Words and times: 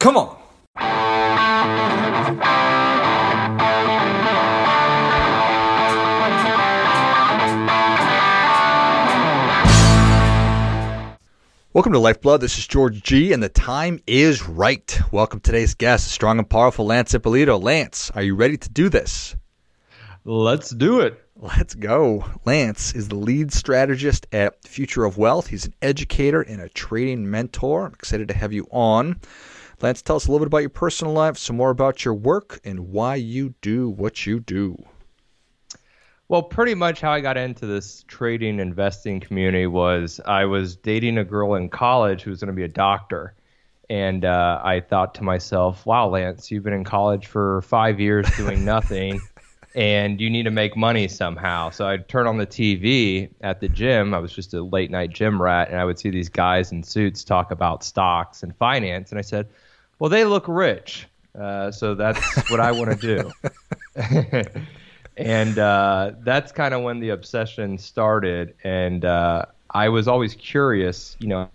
Come 0.00 0.16
on. 0.16 0.34
Welcome 11.74 11.92
to 11.92 11.98
Lifeblood. 11.98 12.40
This 12.40 12.56
is 12.56 12.66
George 12.66 13.02
G, 13.02 13.34
and 13.34 13.42
the 13.42 13.50
time 13.50 14.00
is 14.06 14.48
right. 14.48 14.98
Welcome 15.12 15.40
today's 15.40 15.74
guest, 15.74 16.08
strong 16.08 16.38
and 16.38 16.48
powerful 16.48 16.86
Lance 16.86 17.12
Ippolito. 17.12 17.58
Lance, 17.58 18.10
are 18.14 18.22
you 18.22 18.34
ready 18.34 18.56
to 18.56 18.70
do 18.70 18.88
this? 18.88 19.36
Let's 20.24 20.70
do 20.70 21.00
it. 21.00 21.22
Let's 21.36 21.74
go. 21.74 22.24
Lance 22.46 22.94
is 22.94 23.08
the 23.08 23.16
lead 23.16 23.52
strategist 23.52 24.26
at 24.32 24.66
Future 24.66 25.04
of 25.04 25.18
Wealth. 25.18 25.48
He's 25.48 25.66
an 25.66 25.74
educator 25.82 26.40
and 26.40 26.62
a 26.62 26.70
trading 26.70 27.30
mentor. 27.30 27.84
I'm 27.84 27.92
excited 27.92 28.28
to 28.28 28.34
have 28.34 28.54
you 28.54 28.66
on. 28.70 29.20
Lance, 29.82 30.02
tell 30.02 30.16
us 30.16 30.26
a 30.26 30.30
little 30.30 30.44
bit 30.44 30.48
about 30.48 30.58
your 30.58 30.70
personal 30.70 31.14
life, 31.14 31.38
some 31.38 31.56
more 31.56 31.70
about 31.70 32.04
your 32.04 32.14
work, 32.14 32.60
and 32.64 32.90
why 32.90 33.14
you 33.14 33.54
do 33.62 33.88
what 33.88 34.26
you 34.26 34.40
do. 34.40 34.76
Well, 36.28 36.42
pretty 36.42 36.74
much 36.74 37.00
how 37.00 37.10
I 37.10 37.20
got 37.20 37.36
into 37.36 37.66
this 37.66 38.04
trading 38.06 38.60
investing 38.60 39.18
community 39.20 39.66
was 39.66 40.20
I 40.26 40.44
was 40.44 40.76
dating 40.76 41.18
a 41.18 41.24
girl 41.24 41.54
in 41.54 41.68
college 41.68 42.22
who 42.22 42.30
was 42.30 42.40
going 42.40 42.48
to 42.48 42.54
be 42.54 42.62
a 42.62 42.68
doctor. 42.68 43.34
And 43.88 44.24
uh, 44.24 44.60
I 44.62 44.78
thought 44.78 45.16
to 45.16 45.24
myself, 45.24 45.84
wow, 45.86 46.08
Lance, 46.08 46.50
you've 46.50 46.62
been 46.62 46.72
in 46.72 46.84
college 46.84 47.26
for 47.26 47.62
five 47.62 47.98
years 47.98 48.30
doing 48.36 48.64
nothing 48.64 49.20
and 49.74 50.20
you 50.20 50.30
need 50.30 50.44
to 50.44 50.52
make 50.52 50.76
money 50.76 51.08
somehow. 51.08 51.70
So 51.70 51.88
I'd 51.88 52.08
turn 52.08 52.28
on 52.28 52.36
the 52.36 52.46
TV 52.46 53.30
at 53.40 53.60
the 53.60 53.68
gym. 53.68 54.14
I 54.14 54.18
was 54.18 54.32
just 54.32 54.54
a 54.54 54.62
late 54.62 54.92
night 54.92 55.10
gym 55.10 55.40
rat 55.40 55.70
and 55.70 55.80
I 55.80 55.84
would 55.84 55.98
see 55.98 56.10
these 56.10 56.28
guys 56.28 56.70
in 56.70 56.84
suits 56.84 57.24
talk 57.24 57.50
about 57.50 57.82
stocks 57.82 58.44
and 58.44 58.54
finance. 58.56 59.10
And 59.10 59.18
I 59.18 59.22
said, 59.22 59.48
well, 60.00 60.10
they 60.10 60.24
look 60.24 60.48
rich. 60.48 61.06
Uh, 61.38 61.70
so 61.70 61.94
that's 61.94 62.50
what 62.50 62.58
I 62.58 62.72
want 62.72 63.00
to 63.00 63.30
do. 63.94 64.44
and 65.16 65.58
uh, 65.58 66.12
that's 66.22 66.50
kind 66.50 66.74
of 66.74 66.82
when 66.82 66.98
the 66.98 67.10
obsession 67.10 67.78
started. 67.78 68.54
And 68.64 69.04
uh, 69.04 69.44
I 69.70 69.90
was 69.90 70.08
always 70.08 70.34
curious, 70.34 71.16
you 71.20 71.28
know, 71.28 71.48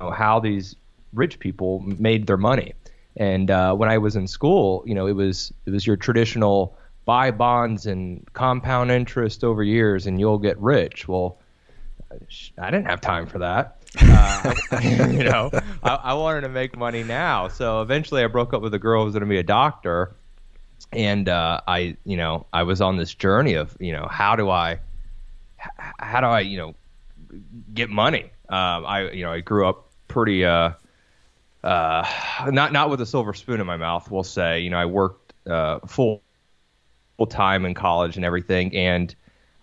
how 0.00 0.40
these 0.40 0.76
rich 1.14 1.38
people 1.38 1.80
made 1.80 2.26
their 2.26 2.36
money. 2.36 2.74
And 3.16 3.50
uh, 3.50 3.74
when 3.74 3.88
I 3.88 3.98
was 3.98 4.16
in 4.16 4.26
school, 4.26 4.82
you 4.86 4.94
know, 4.94 5.06
it 5.06 5.12
was 5.12 5.52
it 5.66 5.70
was 5.70 5.86
your 5.86 5.96
traditional 5.96 6.76
buy 7.04 7.30
bonds 7.30 7.86
and 7.86 8.26
compound 8.34 8.90
interest 8.90 9.44
over 9.44 9.62
years, 9.62 10.06
and 10.06 10.20
you'll 10.20 10.38
get 10.38 10.58
rich. 10.58 11.08
Well, 11.08 11.38
I 12.58 12.70
didn't 12.70 12.86
have 12.86 13.00
time 13.00 13.26
for 13.26 13.38
that. 13.40 13.76
Uh, 14.00 14.54
you 14.82 15.24
know, 15.24 15.50
I, 15.82 15.94
I 15.94 16.14
wanted 16.14 16.42
to 16.42 16.48
make 16.48 16.76
money 16.76 17.02
now. 17.02 17.48
So 17.48 17.82
eventually, 17.82 18.22
I 18.22 18.26
broke 18.26 18.52
up 18.54 18.62
with 18.62 18.74
a 18.74 18.78
girl 18.78 19.00
who 19.00 19.06
was 19.06 19.14
going 19.14 19.22
to 19.22 19.28
be 19.28 19.38
a 19.38 19.42
doctor 19.42 20.14
and 20.92 21.28
uh, 21.28 21.60
I, 21.66 21.96
you 22.04 22.16
know, 22.16 22.46
I 22.52 22.64
was 22.64 22.80
on 22.80 22.96
this 22.96 23.14
journey 23.14 23.54
of, 23.54 23.76
you 23.80 23.92
know, 23.92 24.06
how 24.10 24.36
do 24.36 24.50
I, 24.50 24.80
how 25.98 26.20
do 26.20 26.26
I, 26.26 26.40
you 26.40 26.58
know, 26.58 26.74
get 27.72 27.90
money? 27.90 28.24
Um, 28.48 28.84
I, 28.86 29.10
you 29.10 29.24
know, 29.24 29.32
I 29.32 29.40
grew 29.40 29.68
up 29.68 29.88
pretty, 30.08 30.44
uh, 30.44 30.72
uh, 31.62 32.04
not 32.48 32.72
not 32.72 32.90
with 32.90 33.00
a 33.00 33.06
silver 33.06 33.34
spoon 33.34 33.60
in 33.60 33.66
my 33.66 33.76
mouth. 33.76 34.10
We'll 34.10 34.24
say, 34.24 34.60
you 34.60 34.70
know, 34.70 34.78
I 34.78 34.86
worked 34.86 35.34
uh, 35.46 35.80
full 35.80 36.22
full 37.18 37.26
time 37.26 37.66
in 37.66 37.74
college 37.74 38.16
and 38.16 38.24
everything, 38.24 38.74
and 38.74 39.14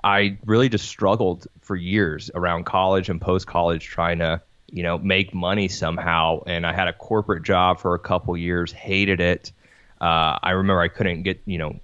I 0.04 0.38
really 0.46 0.70
just 0.70 0.88
struggled 0.88 1.48
for 1.60 1.76
years 1.76 2.30
around 2.36 2.66
college 2.66 3.10
and 3.10 3.20
post 3.20 3.48
college 3.48 3.86
trying 3.88 4.20
to, 4.20 4.42
you 4.68 4.84
know, 4.84 4.98
make 4.98 5.34
money 5.34 5.68
somehow. 5.68 6.44
And 6.46 6.66
I 6.66 6.74
had 6.74 6.88
a 6.88 6.94
corporate 6.94 7.44
job 7.44 7.80
for 7.80 7.96
a 7.96 8.00
couple 8.00 8.36
years, 8.38 8.72
hated 8.72 9.22
it 9.22 9.52
uh, 10.00 10.38
I 10.42 10.52
remember 10.52 10.82
I 10.82 10.88
couldn't 10.88 11.24
get 11.24 11.42
you 11.46 11.58
know 11.58 11.80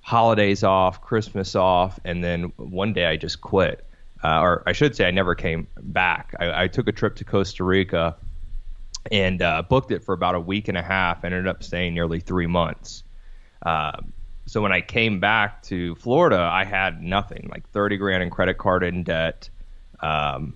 holidays 0.00 0.64
off, 0.64 1.02
Christmas 1.02 1.54
off, 1.54 1.98
and 2.04 2.24
then 2.24 2.44
one 2.56 2.92
day 2.92 3.06
I 3.06 3.16
just 3.16 3.40
quit. 3.40 3.84
Uh, 4.24 4.40
or 4.40 4.62
I 4.66 4.72
should 4.72 4.96
say, 4.96 5.06
I 5.06 5.12
never 5.12 5.34
came 5.34 5.68
back. 5.80 6.34
I, 6.40 6.64
I 6.64 6.68
took 6.68 6.88
a 6.88 6.92
trip 6.92 7.16
to 7.16 7.24
Costa 7.24 7.62
Rica 7.62 8.16
and 9.12 9.40
uh, 9.40 9.62
booked 9.62 9.92
it 9.92 10.02
for 10.02 10.12
about 10.12 10.34
a 10.34 10.40
week 10.40 10.66
and 10.66 10.76
a 10.76 10.82
half. 10.82 11.24
Ended 11.24 11.46
up 11.46 11.62
staying 11.62 11.94
nearly 11.94 12.18
three 12.18 12.48
months. 12.48 13.04
Uh, 13.64 14.00
so 14.46 14.60
when 14.60 14.72
I 14.72 14.80
came 14.80 15.20
back 15.20 15.62
to 15.64 15.94
Florida, 15.96 16.38
I 16.38 16.64
had 16.64 17.00
nothing, 17.00 17.48
like 17.50 17.68
30 17.68 17.98
grand 17.98 18.22
in 18.22 18.30
credit 18.30 18.58
card 18.58 18.82
in 18.82 19.04
debt. 19.04 19.50
Um, 20.00 20.54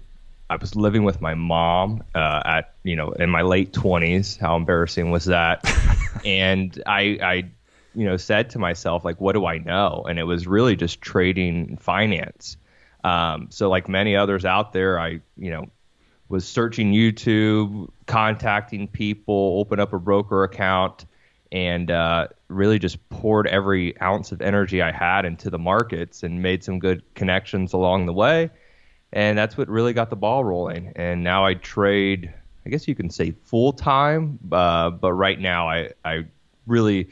I 0.52 0.56
was 0.56 0.76
living 0.76 1.04
with 1.04 1.22
my 1.22 1.32
mom 1.34 2.04
uh, 2.14 2.42
at 2.44 2.74
you 2.84 2.94
know 2.94 3.12
in 3.12 3.30
my 3.30 3.40
late 3.40 3.72
20s. 3.72 4.38
How 4.38 4.54
embarrassing 4.54 5.10
was 5.10 5.24
that? 5.24 5.64
and 6.26 6.80
I, 6.84 7.18
I, 7.22 7.34
you 7.94 8.04
know, 8.04 8.18
said 8.18 8.50
to 8.50 8.58
myself 8.58 9.02
like, 9.02 9.18
what 9.18 9.32
do 9.32 9.46
I 9.46 9.58
know? 9.58 10.04
And 10.06 10.18
it 10.18 10.24
was 10.24 10.46
really 10.46 10.76
just 10.76 11.00
trading 11.00 11.78
finance. 11.78 12.58
Um, 13.02 13.46
so 13.50 13.70
like 13.70 13.88
many 13.88 14.14
others 14.14 14.44
out 14.44 14.74
there, 14.74 15.00
I 15.00 15.20
you 15.38 15.50
know 15.50 15.70
was 16.28 16.46
searching 16.46 16.92
YouTube, 16.92 17.88
contacting 18.06 18.88
people, 18.88 19.56
open 19.58 19.80
up 19.80 19.94
a 19.94 19.98
broker 19.98 20.44
account, 20.44 21.06
and 21.50 21.90
uh, 21.90 22.28
really 22.48 22.78
just 22.78 23.08
poured 23.08 23.46
every 23.46 23.98
ounce 24.02 24.32
of 24.32 24.42
energy 24.42 24.82
I 24.82 24.92
had 24.92 25.24
into 25.24 25.48
the 25.48 25.58
markets 25.58 26.22
and 26.22 26.42
made 26.42 26.62
some 26.62 26.78
good 26.78 27.02
connections 27.14 27.72
along 27.72 28.04
the 28.04 28.12
way 28.12 28.50
and 29.12 29.36
that's 29.36 29.56
what 29.56 29.68
really 29.68 29.92
got 29.92 30.10
the 30.10 30.16
ball 30.16 30.44
rolling. 30.44 30.92
And 30.96 31.22
now 31.22 31.44
I 31.44 31.54
trade, 31.54 32.32
I 32.64 32.70
guess 32.70 32.88
you 32.88 32.94
can 32.94 33.10
say 33.10 33.32
full 33.32 33.72
time, 33.72 34.38
uh, 34.50 34.90
but 34.90 35.12
right 35.12 35.38
now 35.38 35.68
I 35.68 35.90
I 36.04 36.26
really 36.66 37.10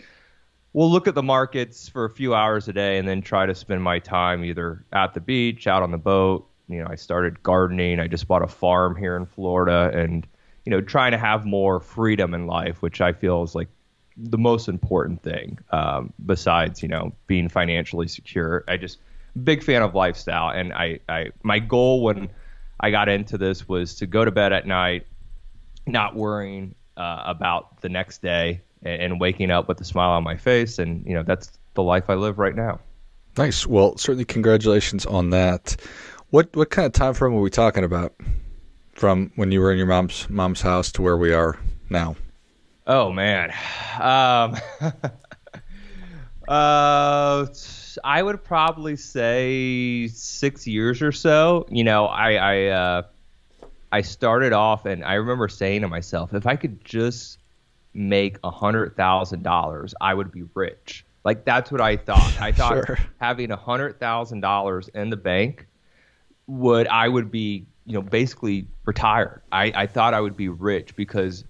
will 0.72 0.90
look 0.90 1.08
at 1.08 1.14
the 1.14 1.22
markets 1.22 1.88
for 1.88 2.04
a 2.04 2.10
few 2.10 2.34
hours 2.34 2.68
a 2.68 2.72
day 2.72 2.98
and 2.98 3.06
then 3.06 3.22
try 3.22 3.46
to 3.46 3.54
spend 3.54 3.82
my 3.82 3.98
time 3.98 4.44
either 4.44 4.84
at 4.92 5.14
the 5.14 5.20
beach, 5.20 5.66
out 5.66 5.82
on 5.82 5.90
the 5.90 5.98
boat. 5.98 6.48
You 6.68 6.78
know, 6.78 6.86
I 6.88 6.94
started 6.94 7.42
gardening. 7.42 7.98
I 7.98 8.06
just 8.06 8.28
bought 8.28 8.42
a 8.42 8.48
farm 8.48 8.96
here 8.96 9.16
in 9.16 9.26
Florida, 9.26 9.90
and 9.92 10.26
you 10.64 10.70
know, 10.70 10.80
trying 10.80 11.12
to 11.12 11.18
have 11.18 11.44
more 11.44 11.80
freedom 11.80 12.32
in 12.32 12.46
life, 12.46 12.80
which 12.80 13.00
I 13.00 13.12
feel 13.12 13.42
is 13.42 13.54
like 13.54 13.68
the 14.16 14.38
most 14.38 14.68
important 14.68 15.22
thing 15.22 15.58
um, 15.70 16.12
besides 16.24 16.82
you 16.82 16.88
know 16.88 17.12
being 17.26 17.48
financially 17.48 18.08
secure. 18.08 18.64
I 18.68 18.76
just 18.76 18.98
big 19.42 19.62
fan 19.62 19.82
of 19.82 19.94
lifestyle, 19.94 20.50
and 20.50 20.72
I, 20.72 21.00
I 21.08 21.30
my 21.42 21.58
goal 21.58 22.02
when 22.02 22.28
I 22.78 22.90
got 22.90 23.08
into 23.08 23.38
this 23.38 23.68
was 23.68 23.96
to 23.96 24.06
go 24.06 24.24
to 24.24 24.30
bed 24.30 24.52
at 24.52 24.66
night, 24.66 25.06
not 25.86 26.14
worrying 26.14 26.74
uh, 26.96 27.22
about 27.26 27.80
the 27.80 27.88
next 27.88 28.22
day, 28.22 28.62
and, 28.82 29.02
and 29.02 29.20
waking 29.20 29.50
up 29.50 29.68
with 29.68 29.80
a 29.80 29.84
smile 29.84 30.10
on 30.10 30.24
my 30.24 30.36
face, 30.36 30.78
and 30.78 31.04
you 31.06 31.14
know 31.14 31.22
that's 31.22 31.58
the 31.74 31.82
life 31.82 32.04
I 32.08 32.14
live 32.14 32.38
right 32.38 32.54
now. 32.54 32.80
Nice. 33.36 33.66
Well, 33.66 33.96
certainly 33.96 34.24
congratulations 34.24 35.06
on 35.06 35.30
that. 35.30 35.76
What 36.30 36.54
what 36.56 36.70
kind 36.70 36.86
of 36.86 36.92
time 36.92 37.14
frame 37.14 37.34
are 37.34 37.40
we 37.40 37.50
talking 37.50 37.84
about? 37.84 38.14
From 38.92 39.32
when 39.36 39.50
you 39.50 39.60
were 39.60 39.72
in 39.72 39.78
your 39.78 39.86
mom's 39.86 40.28
mom's 40.28 40.60
house 40.60 40.92
to 40.92 41.02
where 41.02 41.16
we 41.16 41.32
are 41.32 41.58
now? 41.88 42.16
Oh 42.86 43.12
man. 43.12 43.50
Um, 44.00 44.56
uh 46.48 47.46
I 48.04 48.22
would 48.22 48.42
probably 48.42 48.96
say 48.96 50.08
six 50.08 50.66
years 50.66 51.02
or 51.02 51.12
so. 51.12 51.66
You 51.70 51.84
know, 51.84 52.06
I 52.06 52.32
I 52.34 52.66
uh, 52.66 53.02
I 53.92 54.02
started 54.02 54.52
off, 54.52 54.86
and 54.86 55.04
I 55.04 55.14
remember 55.14 55.48
saying 55.48 55.82
to 55.82 55.88
myself, 55.88 56.34
if 56.34 56.46
I 56.46 56.56
could 56.56 56.84
just 56.84 57.38
make 57.94 58.38
a 58.44 58.50
hundred 58.50 58.96
thousand 58.96 59.42
dollars, 59.42 59.94
I 60.00 60.14
would 60.14 60.30
be 60.30 60.44
rich. 60.54 61.04
Like 61.24 61.44
that's 61.44 61.70
what 61.70 61.80
I 61.80 61.96
thought. 61.96 62.40
I 62.40 62.52
thought 62.60 62.86
sure. 62.86 62.98
having 63.20 63.50
a 63.50 63.56
hundred 63.56 64.00
thousand 64.00 64.40
dollars 64.40 64.88
in 64.94 65.10
the 65.10 65.16
bank 65.16 65.66
would 66.46 66.86
I 66.88 67.08
would 67.08 67.30
be 67.30 67.66
you 67.86 67.94
know 67.94 68.02
basically 68.02 68.66
retired. 68.84 69.42
I, 69.52 69.72
I 69.74 69.86
thought 69.86 70.14
I 70.14 70.20
would 70.20 70.36
be 70.36 70.48
rich 70.48 70.94
because 70.96 71.44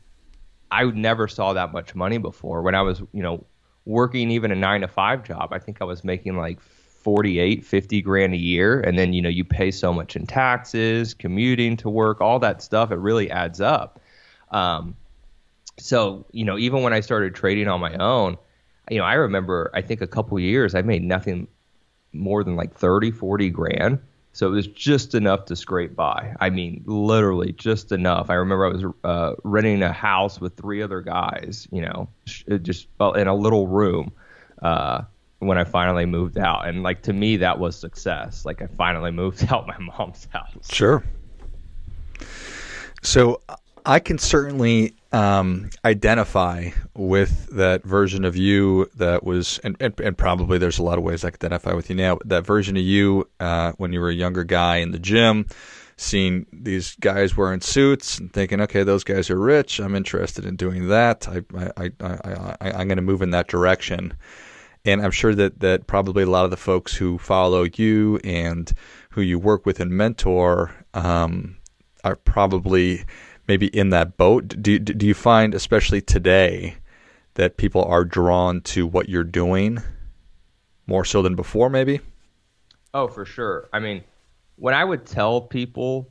I 0.71 0.85
never 0.85 1.29
saw 1.29 1.53
that 1.53 1.73
much 1.73 1.95
money 1.95 2.19
before. 2.19 2.63
When 2.63 2.75
I 2.75 2.83
was 2.83 3.01
you 3.13 3.23
know 3.23 3.45
working 3.85 4.31
even 4.31 4.51
a 4.51 4.55
nine 4.55 4.83
to 4.83 4.89
five 4.89 5.25
job, 5.25 5.53
I 5.53 5.59
think 5.59 5.81
I 5.81 5.85
was 5.85 6.05
making 6.05 6.37
like 6.37 6.61
48, 6.61 7.65
50 7.65 8.03
grand 8.03 8.35
a 8.35 8.39
year. 8.39 8.81
And 8.81 8.99
then, 8.99 9.13
you 9.13 9.23
know, 9.23 9.29
you 9.29 9.45
pay 9.45 9.71
so 9.71 9.93
much 9.93 10.17
in 10.17 10.27
taxes, 10.27 11.15
commuting 11.15 11.77
to 11.79 11.89
work, 11.89 12.21
all 12.21 12.39
that 12.41 12.63
stuff. 12.63 12.91
It 12.91 12.99
really 12.99 13.31
adds 13.31 13.61
up. 13.61 14.01
Um, 14.51 14.97
so, 15.79 16.27
you 16.33 16.45
know, 16.45 16.59
even 16.59 16.83
when 16.83 16.93
I 16.93 17.01
started 17.01 17.35
trading 17.35 17.69
on 17.69 17.81
my 17.81 17.95
own, 17.95 18.37
you 18.91 18.99
know, 18.99 19.05
I 19.05 19.15
remember, 19.15 19.71
I 19.73 19.83
think 19.83 20.01
a 20.01 20.07
couple 20.07 20.39
years, 20.39 20.75
I 20.75 20.83
made 20.83 21.03
nothing 21.03 21.49
more 22.13 22.45
than 22.45 22.57
like 22.57 22.75
30, 22.75 23.13
40 23.13 23.51
grand. 23.51 23.99
So 24.33 24.47
it 24.47 24.51
was 24.51 24.69
just 24.69 25.15
enough 25.15 25.47
to 25.47 25.57
scrape 25.57 25.97
by. 25.97 26.35
I 26.41 26.51
mean, 26.51 26.83
literally 26.87 27.53
just 27.53 27.91
enough. 27.91 28.31
I 28.31 28.35
remember 28.35 28.67
I 28.67 28.69
was 28.69 28.85
uh, 29.03 29.35
renting 29.43 29.83
a 29.83 29.93
house 29.93 30.41
with 30.41 30.57
three 30.57 30.83
other 30.83 31.01
guys, 31.01 31.67
you 31.73 31.83
know, 31.83 32.09
just 32.63 32.87
in 33.17 33.27
a 33.27 33.35
little 33.35 33.67
room 33.67 34.13
uh, 34.63 35.03
when 35.41 35.59
I 35.59 35.65
finally 35.65 36.07
moved 36.07 36.39
out. 36.39 36.69
And 36.69 36.83
like 36.83 37.03
to 37.03 37.13
me, 37.13 37.39
that 37.39 37.59
was 37.59 37.77
success. 37.77 38.45
Like 38.45 38.63
I 38.63 38.67
finally 38.67 39.11
moved 39.23 39.51
out 39.51 39.67
my 39.67 39.79
mom's 39.79 40.29
house. 40.33 40.69
Sure. 40.71 41.03
So 43.03 43.41
I 43.85 43.99
can 43.99 44.19
certainly 44.19 44.95
um, 45.13 45.71
identify 45.85 46.71
with 46.95 47.49
that 47.57 47.85
version 47.85 48.25
of 48.25 48.37
you 48.37 48.89
that 48.95 49.25
was, 49.25 49.59
and, 49.65 49.77
and, 49.81 49.99
and, 50.01 50.17
probably 50.17 50.57
there's 50.57 50.79
a 50.79 50.85
lot 50.85 50.99
of 50.99 51.05
ways 51.05 51.25
I 51.25 51.31
can 51.31 51.39
identify 51.39 51.73
with 51.73 51.91
you 51.91 51.97
now. 51.97 52.19
That 52.25 52.47
version 52.47 52.77
of 52.77 52.83
you 52.83 53.29
uh, 53.41 53.73
when 53.73 53.93
you 53.93 54.01
were 54.01 54.11
a 54.11 54.15
younger 54.15 54.45
guy 54.45 54.77
in 54.77 54.93
the 54.93 55.01
gym, 55.01 55.47
seeing 55.97 56.47
these 56.53 56.95
guys 56.97 57.37
wearing 57.37 57.61
suits 57.61 58.19
and 58.19 58.33
thinking, 58.33 58.61
okay, 58.61 58.85
those 58.85 59.03
guys 59.03 59.31
are 59.31 59.39
rich. 59.39 59.81
I'm 59.81 59.97
interested 59.97 60.47
in 60.47 60.55
doing 60.57 60.89
that. 60.89 61.29
I, 61.29 61.43
I, 61.77 61.91
I, 62.01 62.57
I, 62.61 62.71
I'm 62.73 62.89
going 62.89 62.97
to 62.97 63.03
move 63.03 63.23
in 63.23 63.31
that 63.31 63.49
direction. 63.49 64.15
And 64.85 65.03
I'm 65.03 65.11
sure 65.11 65.35
that, 65.35 65.61
that 65.61 65.87
probably 65.87 66.23
a 66.23 66.31
lot 66.31 66.45
of 66.45 66.51
the 66.51 66.57
folks 66.57 66.95
who 66.95 67.19
follow 67.19 67.67
you 67.75 68.19
and 68.25 68.73
who 69.11 69.21
you 69.21 69.39
work 69.39 69.67
with 69.67 69.81
and 69.81 69.91
mentor 69.91 70.73
um, 70.95 71.59
are 72.03 72.17
probably 72.17 73.05
maybe 73.51 73.67
in 73.67 73.91
that 73.91 74.17
boat? 74.17 74.55
Do 74.63 74.79
do 74.79 75.05
you 75.05 75.15
find, 75.15 75.55
especially 75.57 76.01
today, 76.01 76.77
that 77.35 77.57
people 77.57 77.83
are 77.83 78.05
drawn 78.05 78.61
to 78.61 78.87
what 78.87 79.09
you're 79.09 79.25
doing 79.25 79.83
more 80.87 81.05
so 81.05 81.21
than 81.21 81.35
before? 81.35 81.69
Maybe. 81.69 82.01
Oh, 82.95 83.09
for 83.09 83.25
sure. 83.25 83.69
I 83.73 83.81
mean, 83.81 84.05
when 84.55 84.73
I 84.73 84.85
would 84.85 85.05
tell 85.05 85.41
people, 85.41 86.09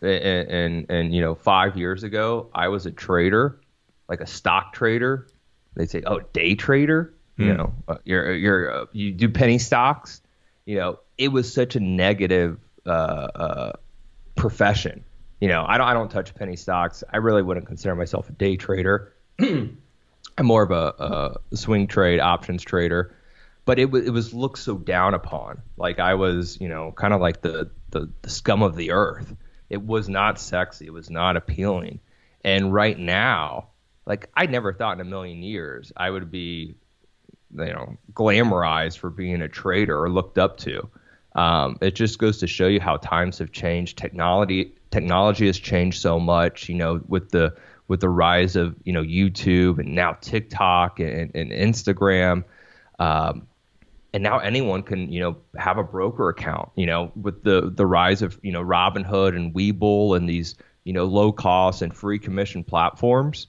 and 0.00 0.48
and, 0.48 0.86
and 0.88 1.14
you 1.14 1.20
know, 1.20 1.34
five 1.34 1.76
years 1.76 2.04
ago, 2.04 2.48
I 2.54 2.68
was 2.68 2.86
a 2.86 2.90
trader, 2.90 3.60
like 4.08 4.22
a 4.22 4.26
stock 4.26 4.72
trader. 4.72 5.26
They'd 5.74 5.90
say, 5.90 6.02
"Oh, 6.06 6.20
day 6.32 6.54
trader." 6.54 7.12
Mm. 7.38 7.44
You 7.44 7.50
hmm. 7.50 7.56
know, 7.58 7.74
uh, 7.86 7.98
you're 8.04 8.34
you're 8.34 8.72
uh, 8.72 8.84
you 8.92 9.12
do 9.12 9.28
penny 9.28 9.58
stocks. 9.58 10.22
You 10.64 10.76
know, 10.76 11.00
it 11.18 11.28
was 11.28 11.52
such 11.52 11.76
a 11.76 11.80
negative 11.80 12.58
uh, 12.86 12.88
uh, 12.88 13.72
profession 14.36 15.04
you 15.40 15.48
know, 15.48 15.64
I 15.66 15.78
don't 15.78 15.86
I 15.86 15.94
don't 15.94 16.10
touch 16.10 16.34
penny 16.34 16.56
stocks. 16.56 17.04
I 17.12 17.18
really 17.18 17.42
wouldn't 17.42 17.66
consider 17.66 17.94
myself 17.94 18.28
a 18.28 18.32
day 18.32 18.56
trader. 18.56 19.12
I'm 19.40 20.46
more 20.46 20.62
of 20.62 20.70
a, 20.70 21.40
a, 21.52 21.56
swing 21.56 21.86
trade 21.86 22.20
options 22.20 22.62
trader, 22.62 23.14
but 23.64 23.78
it 23.78 23.90
was 23.90 24.06
it 24.06 24.10
was 24.10 24.34
looked 24.34 24.58
so 24.58 24.76
down 24.76 25.14
upon. 25.14 25.62
Like 25.76 25.98
I 25.98 26.14
was, 26.14 26.60
you 26.60 26.68
know, 26.68 26.92
kind 26.92 27.14
of 27.14 27.20
like 27.20 27.42
the, 27.42 27.70
the 27.90 28.10
the 28.22 28.30
scum 28.30 28.62
of 28.62 28.76
the 28.76 28.92
earth. 28.92 29.34
It 29.70 29.82
was 29.82 30.08
not 30.08 30.40
sexy. 30.40 30.86
It 30.86 30.92
was 30.92 31.10
not 31.10 31.36
appealing. 31.36 32.00
And 32.44 32.72
right 32.72 32.98
now, 32.98 33.68
like 34.06 34.30
I 34.34 34.46
never 34.46 34.72
thought 34.72 34.94
in 34.94 35.00
a 35.00 35.08
million 35.08 35.42
years 35.42 35.92
I 35.96 36.10
would 36.10 36.30
be, 36.30 36.76
you 37.52 37.66
know, 37.66 37.96
glamorized 38.12 38.98
for 38.98 39.10
being 39.10 39.42
a 39.42 39.48
trader 39.48 40.02
or 40.02 40.08
looked 40.10 40.38
up 40.38 40.56
to. 40.58 40.88
Um, 41.34 41.78
it 41.80 41.94
just 41.94 42.18
goes 42.18 42.38
to 42.38 42.46
show 42.46 42.66
you 42.66 42.80
how 42.80 42.96
times 42.96 43.38
have 43.38 43.52
changed. 43.52 43.98
Technology 43.98 44.72
technology 44.90 45.46
has 45.46 45.58
changed 45.58 46.00
so 46.00 46.18
much. 46.18 46.68
You 46.68 46.76
know, 46.76 47.00
with 47.06 47.30
the 47.30 47.54
with 47.88 48.00
the 48.00 48.08
rise 48.08 48.56
of 48.56 48.76
you 48.84 48.92
know 48.92 49.02
YouTube 49.02 49.78
and 49.78 49.94
now 49.94 50.12
TikTok 50.20 51.00
and, 51.00 51.34
and 51.34 51.50
Instagram, 51.50 52.44
um, 52.98 53.46
and 54.12 54.22
now 54.22 54.38
anyone 54.38 54.82
can 54.82 55.10
you 55.10 55.20
know 55.20 55.36
have 55.56 55.78
a 55.78 55.84
broker 55.84 56.28
account. 56.28 56.70
You 56.76 56.86
know, 56.86 57.12
with 57.20 57.42
the 57.42 57.70
the 57.74 57.86
rise 57.86 58.22
of 58.22 58.38
you 58.42 58.52
know 58.52 58.62
Robinhood 58.62 59.34
and 59.34 59.54
Webull 59.54 60.16
and 60.16 60.28
these 60.28 60.54
you 60.84 60.92
know 60.92 61.04
low 61.04 61.32
cost 61.32 61.82
and 61.82 61.94
free 61.94 62.18
commission 62.18 62.64
platforms. 62.64 63.46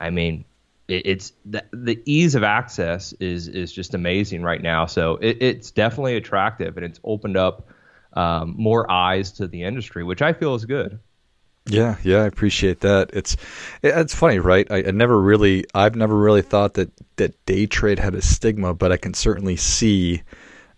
I 0.00 0.10
mean, 0.10 0.44
it, 0.88 1.06
it's 1.06 1.32
the, 1.44 1.64
the 1.72 2.00
ease 2.04 2.34
of 2.34 2.42
access 2.42 3.12
is 3.14 3.48
is 3.48 3.72
just 3.72 3.94
amazing 3.94 4.42
right 4.42 4.62
now. 4.62 4.86
So 4.86 5.16
it, 5.16 5.38
it's 5.40 5.70
definitely 5.70 6.16
attractive 6.16 6.76
and 6.76 6.84
it's 6.84 7.00
opened 7.04 7.36
up 7.36 7.68
um, 8.12 8.54
more 8.56 8.90
eyes 8.90 9.32
to 9.32 9.46
the 9.46 9.62
industry, 9.62 10.04
which 10.04 10.22
I 10.22 10.32
feel 10.32 10.54
is 10.54 10.64
good. 10.64 10.98
Yeah, 11.66 11.96
yeah, 12.02 12.22
I 12.22 12.26
appreciate 12.26 12.80
that. 12.80 13.10
It's 13.12 13.36
it's 13.82 14.14
funny, 14.14 14.38
right? 14.38 14.66
I, 14.70 14.78
I, 14.78 14.90
never 14.90 15.20
really, 15.20 15.66
I've 15.74 15.94
never 15.94 16.16
really 16.16 16.42
thought 16.42 16.74
that 16.74 16.90
that 17.16 17.44
day 17.46 17.66
trade 17.66 17.98
had 17.98 18.14
a 18.14 18.22
stigma, 18.22 18.74
but 18.74 18.92
I 18.92 18.96
can 18.96 19.14
certainly 19.14 19.56
see, 19.56 20.22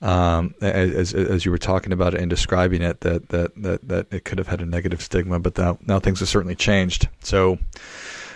um, 0.03 0.55
as 0.61 1.15
as 1.15 1.45
you 1.45 1.51
were 1.51 1.59
talking 1.59 1.93
about 1.93 2.15
it 2.15 2.21
and 2.21 2.29
describing 2.29 2.83
it, 2.83 3.01
that 3.01 3.29
that 3.29 3.55
that 3.63 3.89
that 3.89 4.07
it 4.13 4.25
could 4.25 4.39
have 4.39 4.49
had 4.49 4.61
a 4.61 4.67
negative 4.67 5.01
stigma, 5.01 5.39
but 5.39 5.57
now 5.57 5.79
now 5.87 6.01
things 6.01 6.21
have 6.21 6.29
certainly 6.29 6.57
changed. 6.57 7.09
So. 7.23 7.59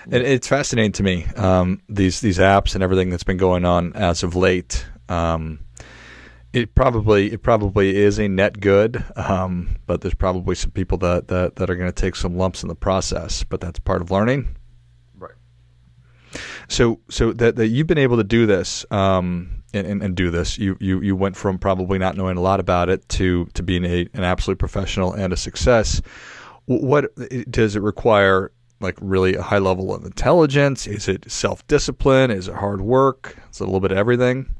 It, 0.09 0.23
it's 0.23 0.47
fascinating 0.47 0.93
to 0.93 1.03
me 1.03 1.25
um, 1.35 1.83
these 1.89 2.21
these 2.21 2.39
apps 2.39 2.75
and 2.75 2.85
everything 2.85 3.11
that's 3.11 3.25
been 3.25 3.39
going 3.39 3.65
on 3.65 3.93
as 3.95 4.23
of 4.23 4.37
late. 4.37 4.87
Um, 5.09 5.66
it 6.53 6.75
probably 6.75 7.33
it 7.33 7.43
probably 7.43 7.97
is 7.97 8.19
a 8.19 8.29
net 8.29 8.61
good, 8.61 9.05
um, 9.17 9.77
but 9.87 10.01
there's 10.01 10.15
probably 10.15 10.55
some 10.55 10.71
people 10.71 10.99
that 10.99 11.29
that, 11.29 11.57
that 11.57 11.71
are 11.71 11.77
going 11.77 11.91
to 11.91 12.01
take 12.01 12.17
some 12.17 12.37
lumps 12.37 12.63
in 12.63 12.69
the 12.69 12.75
process. 12.75 13.45
But 13.45 13.61
that's 13.61 13.79
part 13.79 14.01
of 14.01 14.11
learning. 14.11 14.57
Right. 15.19 15.35
So 16.69 17.01
so 17.11 17.33
that, 17.35 17.57
that 17.57 17.69
you've 17.69 17.87
been 17.87 17.99
able 17.99 18.17
to 18.17 18.25
do 18.25 18.47
this 18.47 18.87
um, 18.91 19.63
and, 19.75 19.87
and, 19.87 20.03
and, 20.03 20.17
do 20.17 20.31
this. 20.31 20.59
You, 20.59 20.77
you 20.81 21.01
you 21.01 21.15
went 21.15 21.37
from 21.37 21.59
probably 21.59 21.99
not 21.99 22.17
knowing 22.17 22.37
a 22.37 22.43
lot 22.43 22.61
about 22.61 22.89
it 22.89 23.07
to 23.11 23.47
to 23.55 23.63
being 23.63 23.85
a, 23.85 24.09
an 24.15 24.25
absolute 24.25 24.59
professional 24.59 25.13
and 25.13 25.33
a 25.33 25.37
success. 25.37 26.01
What 26.67 27.15
does 27.51 27.77
it 27.77 27.83
require? 27.83 28.53
Like 28.79 28.99
really 29.01 29.35
a 29.35 29.41
high 29.41 29.57
level 29.57 29.95
of 29.95 30.05
intelligence? 30.05 30.87
Is 30.87 31.09
it 31.09 31.31
self 31.31 31.67
discipline? 31.67 32.31
Is 32.31 32.49
it 32.49 32.55
hard 32.55 32.83
work? 32.83 33.39
Is 33.51 33.59
it 33.59 33.65
a 33.65 33.67
little 33.67 33.81
bit 33.81 33.91
of 33.91 33.97
everything? 33.97 34.55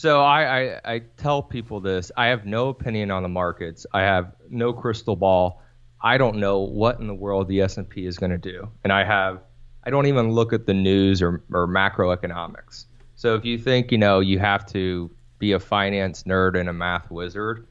So 0.00 0.22
I, 0.22 0.60
I, 0.60 0.80
I 0.94 0.98
tell 1.18 1.42
people 1.42 1.78
this. 1.78 2.10
I 2.16 2.28
have 2.28 2.46
no 2.46 2.70
opinion 2.70 3.10
on 3.10 3.22
the 3.22 3.28
markets. 3.28 3.84
I 3.92 4.00
have 4.00 4.32
no 4.48 4.72
crystal 4.72 5.14
ball. 5.14 5.60
I 6.00 6.16
don't 6.16 6.36
know 6.36 6.60
what 6.60 7.00
in 7.00 7.06
the 7.06 7.12
world 7.12 7.48
the 7.48 7.60
S&P 7.60 8.06
is 8.06 8.16
going 8.16 8.32
to 8.32 8.38
do, 8.38 8.66
and 8.82 8.94
I 8.94 9.04
have 9.04 9.42
I 9.84 9.90
don't 9.90 10.06
even 10.06 10.30
look 10.30 10.54
at 10.54 10.64
the 10.64 10.72
news 10.72 11.20
or, 11.20 11.42
or 11.52 11.68
macroeconomics. 11.68 12.86
So 13.14 13.34
if 13.34 13.44
you 13.44 13.58
think 13.58 13.92
you 13.92 13.98
know 13.98 14.20
you 14.20 14.38
have 14.38 14.64
to 14.72 15.10
be 15.38 15.52
a 15.52 15.60
finance 15.60 16.22
nerd 16.22 16.58
and 16.58 16.70
a 16.70 16.72
math 16.72 17.10
wizard, 17.10 17.66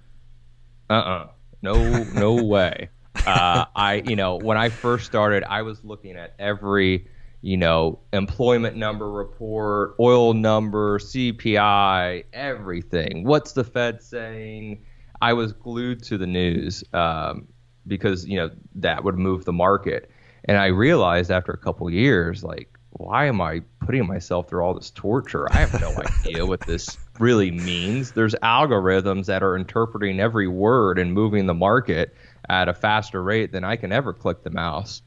uh-uh, 0.91 1.29
no 1.63 2.03
no 2.13 2.35
way. 2.43 2.89
Uh, 3.25 3.65
I 3.75 4.03
you 4.05 4.15
know 4.15 4.35
when 4.35 4.55
I 4.55 4.69
first 4.69 5.07
started, 5.07 5.43
I 5.45 5.63
was 5.63 5.83
looking 5.83 6.15
at 6.15 6.35
every 6.37 7.07
you 7.41 7.57
know, 7.57 8.00
employment 8.12 8.75
number 8.75 9.09
report, 9.09 9.95
oil 10.00 10.33
number, 10.33 11.00
CPI, 11.00 12.25
everything. 12.33 13.24
What's 13.24 13.53
the 13.53 13.63
Fed 13.63 14.01
saying? 14.01 14.83
I 15.21 15.33
was 15.33 15.53
glued 15.53 16.03
to 16.03 16.18
the 16.18 16.27
news 16.27 16.83
um, 16.94 17.47
because 17.88 18.25
you 18.25 18.38
know 18.38 18.51
that 18.75 19.03
would 19.03 19.18
move 19.18 19.45
the 19.45 19.53
market, 19.53 20.09
and 20.45 20.57
I 20.57 20.68
realized 20.68 21.31
after 21.31 21.51
a 21.51 21.57
couple 21.57 21.89
years, 21.89 22.44
like, 22.44 22.77
why 22.91 23.25
am 23.25 23.42
I 23.42 23.62
putting 23.80 24.06
myself 24.07 24.50
through 24.50 24.62
all 24.63 24.74
this 24.74 24.92
torture? 24.92 25.47
I 25.52 25.59
have 25.59 25.80
no 25.80 25.94
idea 26.25 26.45
what 26.45 26.61
this 26.61 26.97
really 27.19 27.52
means. 27.52 28.11
There's 28.11 28.35
algorithms 28.35 29.25
that 29.25 29.44
are 29.44 29.56
interpreting 29.56 30.19
every 30.19 30.47
word 30.47 30.99
and 30.99 31.13
moving 31.13 31.45
the 31.45 31.54
market 31.54 32.16
at 32.49 32.68
a 32.68 32.73
faster 32.73 33.21
rate 33.21 33.52
than 33.52 33.63
I 33.63 33.75
can 33.75 33.92
ever 33.92 34.13
click 34.13 34.44
the 34.44 34.49
mouse. 34.49 35.02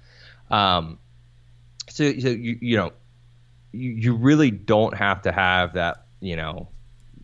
Um, 0.51 0.99
so, 1.89 2.19
so 2.19 2.29
you, 2.29 2.59
you 2.61 2.77
know, 2.77 2.93
you, 3.73 3.91
you 3.91 4.15
really 4.15 4.51
don't 4.51 4.95
have 4.97 5.23
to 5.23 5.33
have 5.33 5.75
that, 5.75 6.07
you 6.21 6.37
know, 6.37 6.69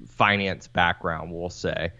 finance 0.07 0.67
background, 0.69 1.33
we'll 1.33 1.51
say. 1.51 1.93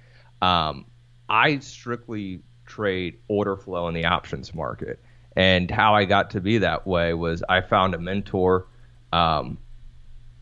Um, 0.43 0.87
I 1.29 1.59
strictly 1.59 2.41
trade 2.67 3.19
order 3.29 3.57
flow 3.57 3.89
in 3.89 3.95
the 3.95 4.05
options 4.05 4.55
market. 4.55 5.01
And 5.37 5.71
how 5.71 5.95
I 5.95 6.05
got 6.05 6.31
to 6.31 6.41
be 6.41 6.59
that 6.59 6.87
way 6.87 7.15
was 7.15 7.43
I 7.49 7.61
found 7.61 7.95
a 7.95 7.99
mentor 7.99 8.67
um, 9.13 9.59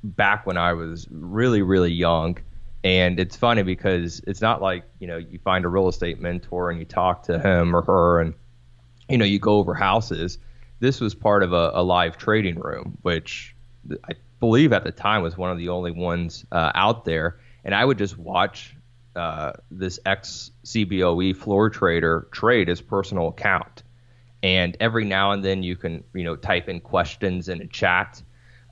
back 0.03 0.47
when 0.47 0.57
I 0.57 0.73
was 0.73 1.07
really, 1.11 1.63
really 1.63 1.93
young. 1.93 2.39
And 2.83 3.19
it's 3.19 3.37
funny 3.37 3.63
because 3.63 4.21
it's 4.27 4.41
not 4.41 4.63
like, 4.63 4.85
you 5.01 5.07
know, 5.07 5.17
you 5.17 5.39
find 5.41 5.65
a 5.65 5.69
real 5.69 5.89
estate 5.89 6.21
mentor 6.21 6.71
and 6.71 6.79
you 6.79 6.85
talk 6.85 7.25
to 7.25 7.39
him 7.39 7.75
or 7.75 7.83
her 7.83 8.21
and, 8.21 8.35
you 9.09 9.19
know, 9.19 9.25
you 9.25 9.39
go 9.39 9.57
over 9.57 9.75
houses 9.75 10.39
this 10.81 11.01
was 11.01 11.15
part 11.15 11.43
of 11.43 11.53
a, 11.53 11.71
a 11.75 11.83
live 11.83 12.17
trading 12.17 12.59
room, 12.59 12.99
which 13.03 13.55
I 14.05 14.15
believe 14.41 14.73
at 14.73 14.85
the 14.85 14.93
time 14.93 15.23
was 15.23 15.37
one 15.37 15.51
of 15.51 15.59
the 15.59 15.69
only 15.69 15.91
ones 15.91 16.45
uh, 16.53 16.73
out 16.75 17.05
there. 17.05 17.39
And 17.65 17.75
I 17.75 17.85
would 17.85 17.99
just 17.99 18.17
watch 18.19 18.77
uh, 19.17 19.53
this 19.71 19.99
ex 20.05 20.51
CBOE 20.65 21.37
floor 21.37 21.71
trader 21.71 22.29
trade 22.31 22.69
his 22.69 22.81
personal 22.81 23.29
account. 23.29 23.83
And 24.43 24.77
every 24.79 25.05
now 25.05 25.33
and 25.33 25.45
then 25.45 25.63
you 25.63 25.75
can, 25.77 26.05
you 26.15 26.23
know, 26.23 26.37
type 26.37 26.69
in 26.69 26.81
questions 26.81 27.49
in 27.49 27.61
a 27.63 27.67
chat. 27.67 28.23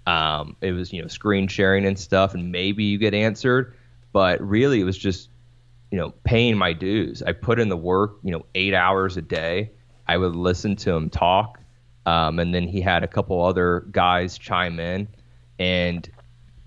Um, 0.06 0.56
it 0.61 0.73
was, 0.73 0.92
you 0.92 1.00
know, 1.00 1.08
screen 1.08 1.49
sharing 1.49 1.87
and 1.87 1.99
stuff, 1.99 2.34
and 2.34 2.52
maybe 2.52 2.84
you 2.84 2.99
get 2.99 3.14
answered. 3.14 3.75
But 4.12 4.40
really, 4.42 4.80
it 4.80 4.84
was 4.84 4.99
just, 4.99 5.30
you 5.90 5.99
know, 5.99 6.11
paying 6.23 6.56
my 6.58 6.75
dues. 6.75 7.23
I 7.23 7.32
put 7.32 7.58
in 7.58 7.70
the 7.70 7.76
work, 7.76 8.18
you 8.23 8.30
know, 8.30 8.44
eight 8.54 8.75
hours 8.75 9.16
a 9.16 9.23
day. 9.23 9.70
I 10.06 10.18
would 10.18 10.37
listen 10.37 10.76
to 10.76 10.92
him 10.92 11.08
talk. 11.08 11.58
Um, 12.06 12.38
and 12.38 12.54
then 12.54 12.68
he 12.68 12.80
had 12.80 13.02
a 13.02 13.08
couple 13.08 13.42
other 13.42 13.87
guys 13.90 14.37
chime 14.38 14.78
in, 14.78 15.08
and 15.58 16.08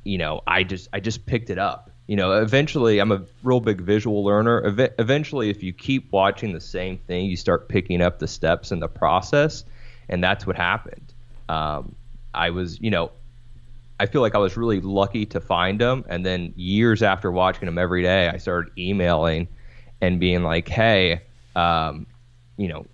you 0.04 0.18
know, 0.18 0.42
I 0.48 0.64
just 0.64 0.90
I 0.94 1.00
just 1.00 1.26
picked 1.26 1.50
it 1.50 1.60
up. 1.60 1.92
You 2.08 2.16
know, 2.16 2.32
eventually, 2.42 3.00
I'm 3.00 3.12
a 3.12 3.22
real 3.44 3.60
big 3.60 3.82
visual 3.82 4.24
learner. 4.24 4.62
Ev- 4.62 4.94
eventually, 4.98 5.50
if 5.50 5.62
you 5.62 5.74
keep 5.74 6.12
watching 6.12 6.54
the 6.54 6.62
same 6.62 6.98
thing, 6.98 7.26
you 7.26 7.36
start 7.36 7.68
picking 7.68 8.02
up 8.02 8.20
the 8.20 8.28
steps 8.28 8.72
in 8.72 8.80
the 8.80 8.88
process, 8.88 9.66
and 10.10 10.24
that's 10.24 10.48
what 10.48 10.56
happened. 10.56 11.14
um, 11.50 11.96
I 12.34 12.52
was, 12.52 12.80
you 12.80 12.92
know, 12.92 13.12
I 14.00 14.06
feel 14.06 14.22
like 14.22 14.36
I 14.36 14.38
was 14.38 14.56
really 14.58 14.80
lucky 14.80 15.26
to 15.28 15.42
find 15.42 15.82
him. 15.82 16.06
And 16.08 16.26
then 16.26 16.54
years 16.56 17.02
after 17.02 17.32
watching 17.32 17.68
him 17.68 17.78
every 17.78 18.04
day, 18.04 18.30
I 18.30 18.38
started 18.38 18.72
emailing 18.78 19.48
and 20.02 20.20
being 20.20 20.44
like, 20.44 20.68
hey, 20.68 21.22
um, 21.56 22.06
you 22.58 22.68
know, 22.68 22.86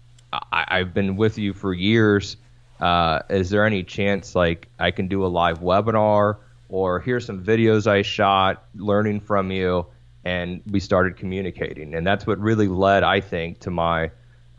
I, 0.51 0.77
have 0.77 0.93
been 0.93 1.15
with 1.15 1.37
you 1.37 1.53
for 1.53 1.73
years. 1.73 2.37
Uh, 2.79 3.19
is 3.29 3.49
there 3.49 3.65
any 3.65 3.83
chance 3.83 4.35
like 4.35 4.67
I 4.79 4.91
can 4.91 5.07
do 5.07 5.25
a 5.25 5.27
live 5.27 5.59
webinar 5.59 6.37
or 6.69 6.99
here's 6.99 7.25
some 7.25 7.43
videos 7.43 7.87
I 7.87 8.01
shot 8.01 8.65
learning 8.75 9.21
from 9.21 9.51
you? 9.51 9.85
And 10.25 10.61
we 10.69 10.79
started 10.79 11.17
communicating. 11.17 11.93
And 11.93 12.07
that's 12.07 12.25
what 12.25 12.39
really 12.39 12.67
led, 12.67 13.03
I 13.03 13.19
think, 13.19 13.59
to 13.61 13.71
my, 13.71 14.09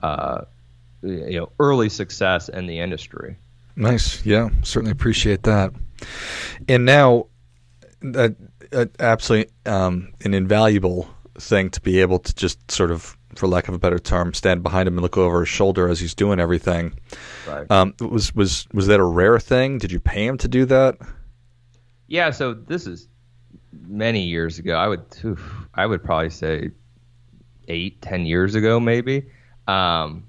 uh, 0.03 0.43
you 1.03 1.39
know, 1.39 1.51
early 1.59 1.89
success 1.89 2.49
in 2.51 2.67
the 2.67 2.79
industry. 2.81 3.37
Nice. 3.77 4.25
Yeah, 4.25 4.51
certainly 4.63 4.93
appreciate 4.93 5.43
that. 5.45 5.73
And 6.69 6.85
now, 6.85 7.27
uh, 8.15 8.29
absolutely 9.01 9.53
um, 9.67 10.13
an 10.25 10.35
invaluable 10.35 11.09
thing 11.39 11.71
to 11.71 11.81
be 11.81 12.01
able 12.01 12.19
to 12.19 12.35
just 12.35 12.71
sort 12.71 12.91
of, 12.91 13.17
for 13.37 13.47
lack 13.47 13.69
of 13.69 13.75
a 13.75 13.79
better 13.79 13.99
term, 13.99 14.35
stand 14.35 14.63
behind 14.63 14.89
him 14.89 14.95
and 14.95 15.03
look 15.03 15.17
over 15.17 15.41
his 15.41 15.49
shoulder 15.49 15.89
as 15.89 16.01
he's 16.01 16.15
doing 16.15 16.41
everything. 16.41 16.99
Right. 17.47 17.71
Um, 17.71 17.95
was 18.01 18.35
was 18.35 18.67
was 18.73 18.87
that 18.87 19.01
a 19.01 19.05
rare 19.05 19.39
thing? 19.39 19.79
Did 19.79 19.93
you 19.93 20.01
pay 20.01 20.27
him 20.27 20.39
to 20.39 20.49
do 20.49 20.65
that? 20.67 20.97
Yeah. 22.07 22.31
So 22.31 22.55
this 22.55 22.87
is 22.87 23.09
many 23.87 24.23
years 24.23 24.59
ago. 24.59 24.75
I 24.75 24.89
would 24.89 25.05
oof, 25.25 25.67
I 25.75 25.87
would 25.87 26.03
probably 26.03 26.31
say 26.31 26.71
eight, 27.69 28.01
ten 28.03 28.27
years 28.27 28.55
ago, 28.55 28.81
maybe. 28.81 29.27
Um, 29.67 30.25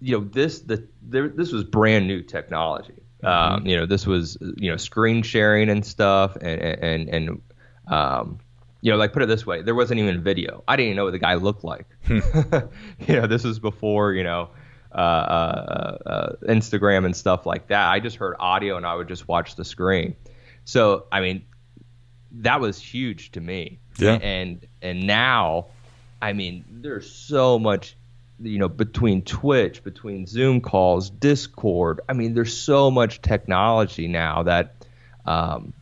you 0.00 0.18
know, 0.18 0.24
this 0.24 0.60
the 0.60 0.86
there, 1.02 1.28
this 1.28 1.52
was 1.52 1.64
brand 1.64 2.06
new 2.06 2.22
technology. 2.22 2.94
Mm-hmm. 3.22 3.26
Um, 3.26 3.66
you 3.66 3.76
know, 3.76 3.86
this 3.86 4.06
was 4.06 4.36
you 4.56 4.70
know 4.70 4.76
screen 4.76 5.22
sharing 5.22 5.68
and 5.68 5.84
stuff, 5.84 6.36
and 6.36 6.60
and 6.60 7.08
and 7.08 7.42
um, 7.88 8.38
you 8.86 8.92
know, 8.92 8.98
like 8.98 9.12
put 9.12 9.24
it 9.24 9.26
this 9.26 9.44
way, 9.44 9.62
there 9.62 9.74
wasn't 9.74 9.98
even 9.98 10.22
video. 10.22 10.62
I 10.68 10.76
didn't 10.76 10.90
even 10.90 10.96
know 10.98 11.04
what 11.06 11.10
the 11.10 11.18
guy 11.18 11.34
looked 11.34 11.64
like. 11.64 11.86
Hmm. 12.06 12.20
you 13.08 13.16
know, 13.16 13.26
this 13.26 13.42
was 13.42 13.58
before 13.58 14.12
you 14.12 14.22
know 14.22 14.50
uh, 14.94 14.96
uh, 14.96 15.98
uh, 16.06 16.32
Instagram 16.48 17.04
and 17.04 17.16
stuff 17.16 17.46
like 17.46 17.66
that. 17.66 17.88
I 17.90 17.98
just 17.98 18.14
heard 18.14 18.36
audio 18.38 18.76
and 18.76 18.86
I 18.86 18.94
would 18.94 19.08
just 19.08 19.26
watch 19.26 19.56
the 19.56 19.64
screen. 19.64 20.14
So 20.66 21.06
I 21.10 21.20
mean, 21.20 21.46
that 22.30 22.60
was 22.60 22.80
huge 22.80 23.32
to 23.32 23.40
me. 23.40 23.80
Yeah. 23.98 24.20
And 24.22 24.64
and 24.80 25.04
now, 25.04 25.66
I 26.22 26.32
mean, 26.32 26.64
there's 26.70 27.10
so 27.10 27.58
much 27.58 27.96
you 28.40 28.58
know, 28.58 28.68
between 28.68 29.22
Twitch, 29.22 29.82
between 29.82 30.26
Zoom 30.26 30.60
calls, 30.60 31.10
Discord. 31.10 32.02
I 32.08 32.12
mean, 32.12 32.34
there's 32.34 32.56
so 32.56 32.92
much 32.92 33.20
technology 33.20 34.06
now 34.06 34.44
that, 34.44 34.86
um, 35.24 35.72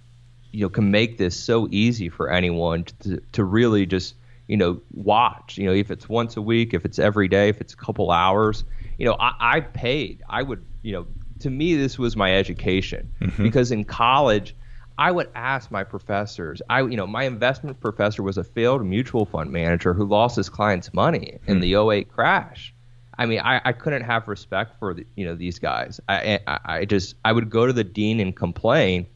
you 0.55 0.61
know, 0.61 0.69
can 0.69 0.93
make 0.93 1.19
this 1.19 1.39
so 1.39 1.67
easy 1.73 2.09
for 2.09 2.31
anyone 2.31 2.85
to, 3.01 3.21
to 3.33 3.43
really 3.43 3.87
just, 3.87 4.15
you 4.47 4.57
know, 4.57 4.81
watch. 4.93 5.59
You 5.59 5.67
know, 5.67 5.73
if 5.73 5.91
it's 5.91 6.09
once 6.09 6.37
a 6.37 6.43
week, 6.43 6.75
if 6.75 6.85
it's 6.85 7.01
every 7.01 7.27
day, 7.27 7.49
if 7.49 7.61
it's 7.61 7.73
a 7.75 7.77
couple 7.77 8.13
hours. 8.13 8.63
You 8.97 9.07
know, 9.07 9.17
I, 9.19 9.35
I 9.41 9.61
paid. 9.61 10.23
I 10.31 10.43
would, 10.43 10.65
you 10.83 10.93
know, 10.93 11.07
to 11.41 11.51
me, 11.51 11.75
this 11.75 11.99
was 11.99 12.17
my 12.17 12.37
education 12.37 13.11
mm-hmm. 13.21 13.43
because 13.43 13.73
in 13.73 13.85
college, 13.85 14.55
I 14.97 15.11
would 15.11 15.29
ask 15.35 15.73
my 15.73 15.83
professors. 15.83 16.63
I, 16.71 16.83
you 16.83 16.97
know, 16.97 17.07
my 17.09 17.25
investment 17.25 17.81
professor 17.81 18.23
was 18.23 18.39
a 18.39 18.45
failed 18.45 18.87
mutual 18.87 19.27
fund 19.27 19.51
manager 19.51 19.93
who 19.93 20.05
lost 20.05 20.37
his 20.37 20.49
clients' 20.49 20.95
money 20.95 21.41
in 21.49 21.57
hmm. 21.57 21.63
the 21.63 21.75
08 21.75 22.13
crash. 22.13 22.73
I 23.19 23.27
mean, 23.27 23.41
I, 23.41 23.61
I 23.65 23.73
couldn't 23.73 24.03
have 24.03 24.29
respect 24.29 24.79
for 24.79 24.95
the, 24.95 25.07
you 25.17 25.25
know 25.25 25.35
these 25.35 25.59
guys. 25.59 26.01
I, 26.09 26.41
I, 26.47 26.59
I 26.65 26.85
just 26.85 27.15
I 27.25 27.33
would 27.33 27.51
go 27.51 27.67
to 27.67 27.73
the 27.73 27.85
dean 27.85 28.21
and 28.21 28.35
complain. 28.35 29.07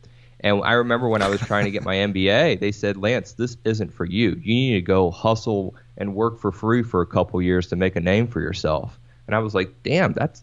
And 0.41 0.63
I 0.63 0.73
remember 0.75 1.09
when 1.09 1.23
I 1.23 1.29
was 1.29 1.41
trying 1.41 1.65
to 1.65 1.71
get 1.71 1.85
my 1.85 1.97
MBA, 1.97 2.61
they 2.61 2.71
said, 2.71 2.97
Lance, 2.97 3.33
this 3.33 3.57
isn't 3.65 3.93
for 3.93 4.05
you. 4.05 4.41
You 4.43 4.55
need 4.55 4.75
to 4.75 4.83
go 4.83 5.11
hustle 5.11 5.75
and 5.97 6.15
work 6.15 6.39
for 6.39 6.53
free 6.53 6.83
for 6.83 7.01
a 7.01 7.07
couple 7.07 7.43
years 7.43 7.67
to 7.69 7.77
make 7.77 7.97
a 7.97 8.01
name 8.01 8.29
for 8.29 8.41
yourself. 8.41 9.01
And 9.27 9.35
I 9.35 9.41
was 9.41 9.55
like, 9.55 9.83
damn, 9.83 10.13
that's 10.13 10.43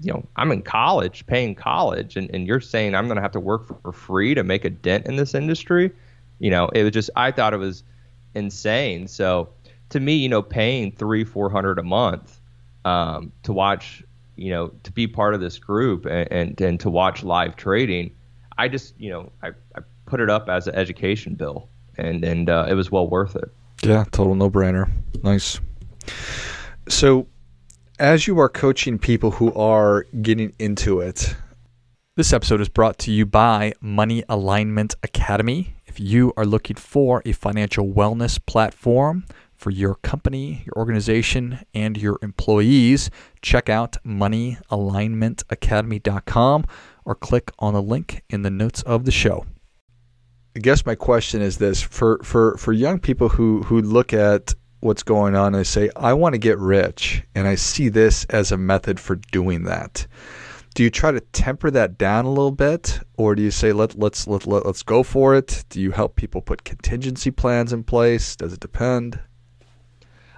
you 0.00 0.12
know, 0.12 0.24
I'm 0.36 0.52
in 0.52 0.62
college, 0.62 1.26
paying 1.26 1.54
college, 1.54 2.16
and, 2.16 2.30
and 2.34 2.46
you're 2.46 2.60
saying 2.60 2.94
I'm 2.94 3.06
going 3.06 3.16
to 3.16 3.22
have 3.22 3.32
to 3.32 3.40
work 3.40 3.66
for, 3.82 3.92
free 3.92 4.34
to 4.34 4.44
make 4.44 4.64
a 4.64 4.70
dent 4.70 5.06
in 5.06 5.16
this 5.16 5.34
industry. 5.34 5.90
You 6.38 6.50
know, 6.50 6.68
it 6.68 6.82
was 6.82 6.92
just, 6.92 7.10
I 7.16 7.30
thought 7.30 7.54
it 7.54 7.58
was 7.58 7.82
insane. 8.34 9.08
So 9.08 9.48
to 9.90 10.00
me, 10.00 10.16
you 10.16 10.28
know, 10.28 10.42
paying 10.42 10.92
three, 10.92 11.24
400 11.24 11.78
a 11.78 11.82
month 11.82 12.40
um, 12.84 13.32
to 13.44 13.52
watch, 13.52 14.04
you 14.36 14.50
know, 14.50 14.68
to 14.82 14.92
be 14.92 15.06
part 15.06 15.34
of 15.34 15.40
this 15.40 15.58
group 15.58 16.04
and, 16.04 16.30
and, 16.30 16.60
and 16.60 16.80
to 16.80 16.90
watch 16.90 17.24
live 17.24 17.56
trading, 17.56 18.14
I 18.58 18.68
just, 18.68 18.94
you 18.98 19.10
know, 19.10 19.32
I, 19.42 19.48
I 19.74 19.80
put 20.06 20.20
it 20.20 20.30
up 20.30 20.48
as 20.48 20.66
an 20.66 20.74
education 20.74 21.34
bill 21.34 21.68
and, 21.96 22.24
and 22.24 22.48
uh, 22.48 22.64
it 22.68 22.74
was 22.74 22.90
well 22.90 23.08
worth 23.08 23.36
it. 23.36 23.50
Yeah, 23.82 24.04
total 24.10 24.34
no 24.34 24.50
brainer. 24.50 24.90
Nice. 25.22 25.60
So 26.88 27.26
as 27.98 28.26
you 28.26 28.38
are 28.38 28.48
coaching 28.48 28.98
people 28.98 29.32
who 29.32 29.52
are 29.54 30.06
getting 30.22 30.54
into 30.58 31.00
it, 31.00 31.36
this 32.16 32.32
episode 32.32 32.62
is 32.62 32.70
brought 32.70 32.98
to 33.00 33.12
you 33.12 33.26
by 33.26 33.74
Money 33.80 34.24
Alignment 34.28 34.94
Academy. 35.02 35.74
If 35.84 36.00
you 36.00 36.32
are 36.36 36.46
looking 36.46 36.76
for 36.76 37.22
a 37.26 37.32
financial 37.32 37.86
wellness 37.86 38.38
platform 38.44 39.26
for 39.54 39.70
your 39.70 39.96
company, 39.96 40.62
your 40.66 40.74
organization, 40.76 41.60
and 41.74 41.96
your 41.96 42.18
employees, 42.22 43.10
check 43.42 43.68
out 43.68 43.96
moneyalignmentacademy.com 44.04 46.64
or 47.06 47.14
click 47.14 47.50
on 47.58 47.72
the 47.72 47.80
link 47.80 48.22
in 48.28 48.42
the 48.42 48.50
notes 48.50 48.82
of 48.82 49.06
the 49.06 49.10
show. 49.10 49.46
I 50.54 50.58
guess 50.58 50.84
my 50.84 50.94
question 50.94 51.40
is 51.40 51.56
this 51.56 51.80
for, 51.80 52.18
for, 52.22 52.58
for 52.58 52.72
young 52.72 52.98
people 52.98 53.30
who, 53.30 53.62
who 53.62 53.80
look 53.80 54.12
at 54.12 54.54
what's 54.80 55.02
going 55.02 55.34
on 55.34 55.54
and 55.54 55.66
say, 55.66 55.90
I 55.96 56.12
want 56.12 56.34
to 56.34 56.38
get 56.38 56.58
rich, 56.58 57.22
and 57.34 57.46
I 57.46 57.54
see 57.54 57.88
this 57.88 58.24
as 58.26 58.52
a 58.52 58.56
method 58.56 59.00
for 59.00 59.16
doing 59.16 59.64
that. 59.64 60.06
Do 60.74 60.82
you 60.82 60.90
try 60.90 61.10
to 61.10 61.20
temper 61.20 61.70
that 61.70 61.96
down 61.96 62.26
a 62.26 62.28
little 62.28 62.50
bit, 62.50 63.00
or 63.16 63.34
do 63.34 63.42
you 63.42 63.50
say 63.50 63.72
let 63.72 63.98
let's 63.98 64.26
let, 64.26 64.46
let 64.46 64.66
let's 64.66 64.82
go 64.82 65.02
for 65.02 65.34
it? 65.34 65.64
Do 65.70 65.80
you 65.80 65.90
help 65.90 66.16
people 66.16 66.42
put 66.42 66.64
contingency 66.64 67.30
plans 67.30 67.72
in 67.72 67.82
place? 67.82 68.36
Does 68.36 68.52
it 68.52 68.60
depend? 68.60 69.18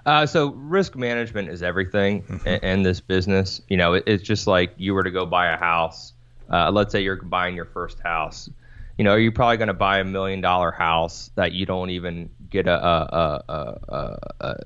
Uh, 0.06 0.26
so 0.26 0.52
risk 0.52 0.94
management 0.94 1.48
is 1.48 1.60
everything 1.60 2.22
mm-hmm. 2.22 2.46
in, 2.46 2.60
in, 2.62 2.82
this 2.84 3.00
business. 3.00 3.60
You 3.68 3.76
know, 3.76 3.94
it, 3.94 4.04
it's 4.06 4.22
just 4.22 4.46
like 4.46 4.72
you 4.76 4.94
were 4.94 5.02
to 5.02 5.10
go 5.10 5.26
buy 5.26 5.52
a 5.52 5.56
house. 5.56 6.14
Uh, 6.50 6.70
let's 6.70 6.92
say 6.92 7.02
you're 7.02 7.22
buying 7.22 7.54
your 7.54 7.66
first 7.66 8.00
house. 8.00 8.48
You 8.96 9.04
know, 9.04 9.14
you're 9.14 9.32
probably 9.32 9.58
going 9.58 9.68
to 9.68 9.74
buy 9.74 9.98
a 10.00 10.04
million 10.04 10.40
dollar 10.40 10.72
house 10.72 11.30
that 11.36 11.52
you 11.52 11.66
don't 11.66 11.90
even 11.90 12.30
get 12.50 12.66
a, 12.66 12.76
a, 12.76 13.44
a, 13.48 14.18
a 14.40 14.56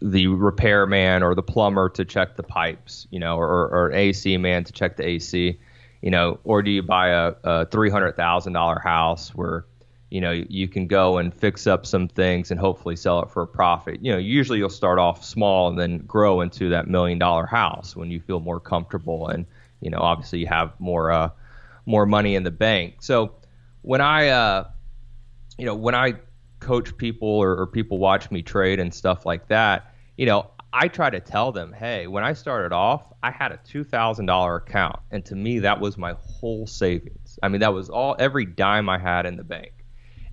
the 0.00 0.28
repairman 0.28 1.22
or 1.22 1.34
the 1.34 1.42
plumber 1.42 1.88
to 1.90 2.04
check 2.04 2.36
the 2.36 2.42
pipes, 2.42 3.06
you 3.10 3.18
know, 3.18 3.36
or, 3.36 3.68
or 3.68 3.88
an 3.88 3.96
AC 3.96 4.36
man 4.36 4.64
to 4.64 4.72
check 4.72 4.96
the 4.96 5.06
AC, 5.06 5.58
you 6.02 6.10
know, 6.10 6.38
or 6.44 6.62
do 6.62 6.70
you 6.70 6.82
buy 6.82 7.08
a, 7.08 7.34
a 7.44 7.66
three 7.66 7.90
hundred 7.90 8.16
thousand 8.16 8.52
dollar 8.52 8.78
house 8.78 9.34
where, 9.34 9.66
you 10.10 10.20
know, 10.20 10.30
you 10.30 10.68
can 10.68 10.86
go 10.86 11.18
and 11.18 11.34
fix 11.34 11.66
up 11.66 11.84
some 11.84 12.08
things 12.08 12.50
and 12.50 12.60
hopefully 12.60 12.96
sell 12.96 13.20
it 13.20 13.30
for 13.30 13.42
a 13.42 13.46
profit. 13.46 13.98
You 14.02 14.12
know, 14.12 14.18
usually 14.18 14.58
you'll 14.58 14.70
start 14.70 14.98
off 14.98 15.24
small 15.24 15.68
and 15.68 15.78
then 15.78 15.98
grow 15.98 16.40
into 16.40 16.68
that 16.70 16.86
million 16.86 17.18
dollar 17.18 17.46
house 17.46 17.96
when 17.96 18.10
you 18.10 18.20
feel 18.20 18.40
more 18.40 18.60
comfortable 18.60 19.28
and, 19.28 19.46
you 19.80 19.90
know, 19.90 19.98
obviously 19.98 20.40
you 20.40 20.46
have 20.46 20.72
more 20.78 21.10
uh, 21.10 21.30
more 21.86 22.06
money 22.06 22.34
in 22.34 22.42
the 22.42 22.50
bank. 22.50 22.96
So 23.00 23.34
when 23.82 24.00
I 24.00 24.28
uh, 24.28 24.68
you 25.58 25.66
know, 25.66 25.74
when 25.74 25.94
I 25.94 26.14
coach 26.60 26.96
people 26.96 27.28
or, 27.28 27.60
or 27.60 27.66
people 27.66 27.98
watch 27.98 28.30
me 28.30 28.42
trade 28.42 28.80
and 28.80 28.92
stuff 28.92 29.24
like 29.24 29.48
that, 29.48 29.94
you 30.16 30.26
know, 30.26 30.50
I 30.72 30.88
try 30.88 31.08
to 31.08 31.20
tell 31.20 31.52
them, 31.52 31.72
hey, 31.72 32.06
when 32.06 32.24
I 32.24 32.34
started 32.34 32.74
off, 32.74 33.12
I 33.22 33.30
had 33.30 33.52
a 33.52 33.58
two 33.64 33.84
thousand 33.84 34.26
dollar 34.26 34.56
account, 34.56 35.00
and 35.10 35.24
to 35.26 35.34
me, 35.34 35.60
that 35.60 35.80
was 35.80 35.96
my 35.96 36.14
whole 36.18 36.66
savings. 36.66 37.38
I 37.42 37.48
mean, 37.48 37.60
that 37.60 37.72
was 37.72 37.88
all 37.88 38.16
every 38.18 38.44
dime 38.44 38.88
I 38.88 38.98
had 38.98 39.24
in 39.26 39.36
the 39.36 39.44
bank, 39.44 39.72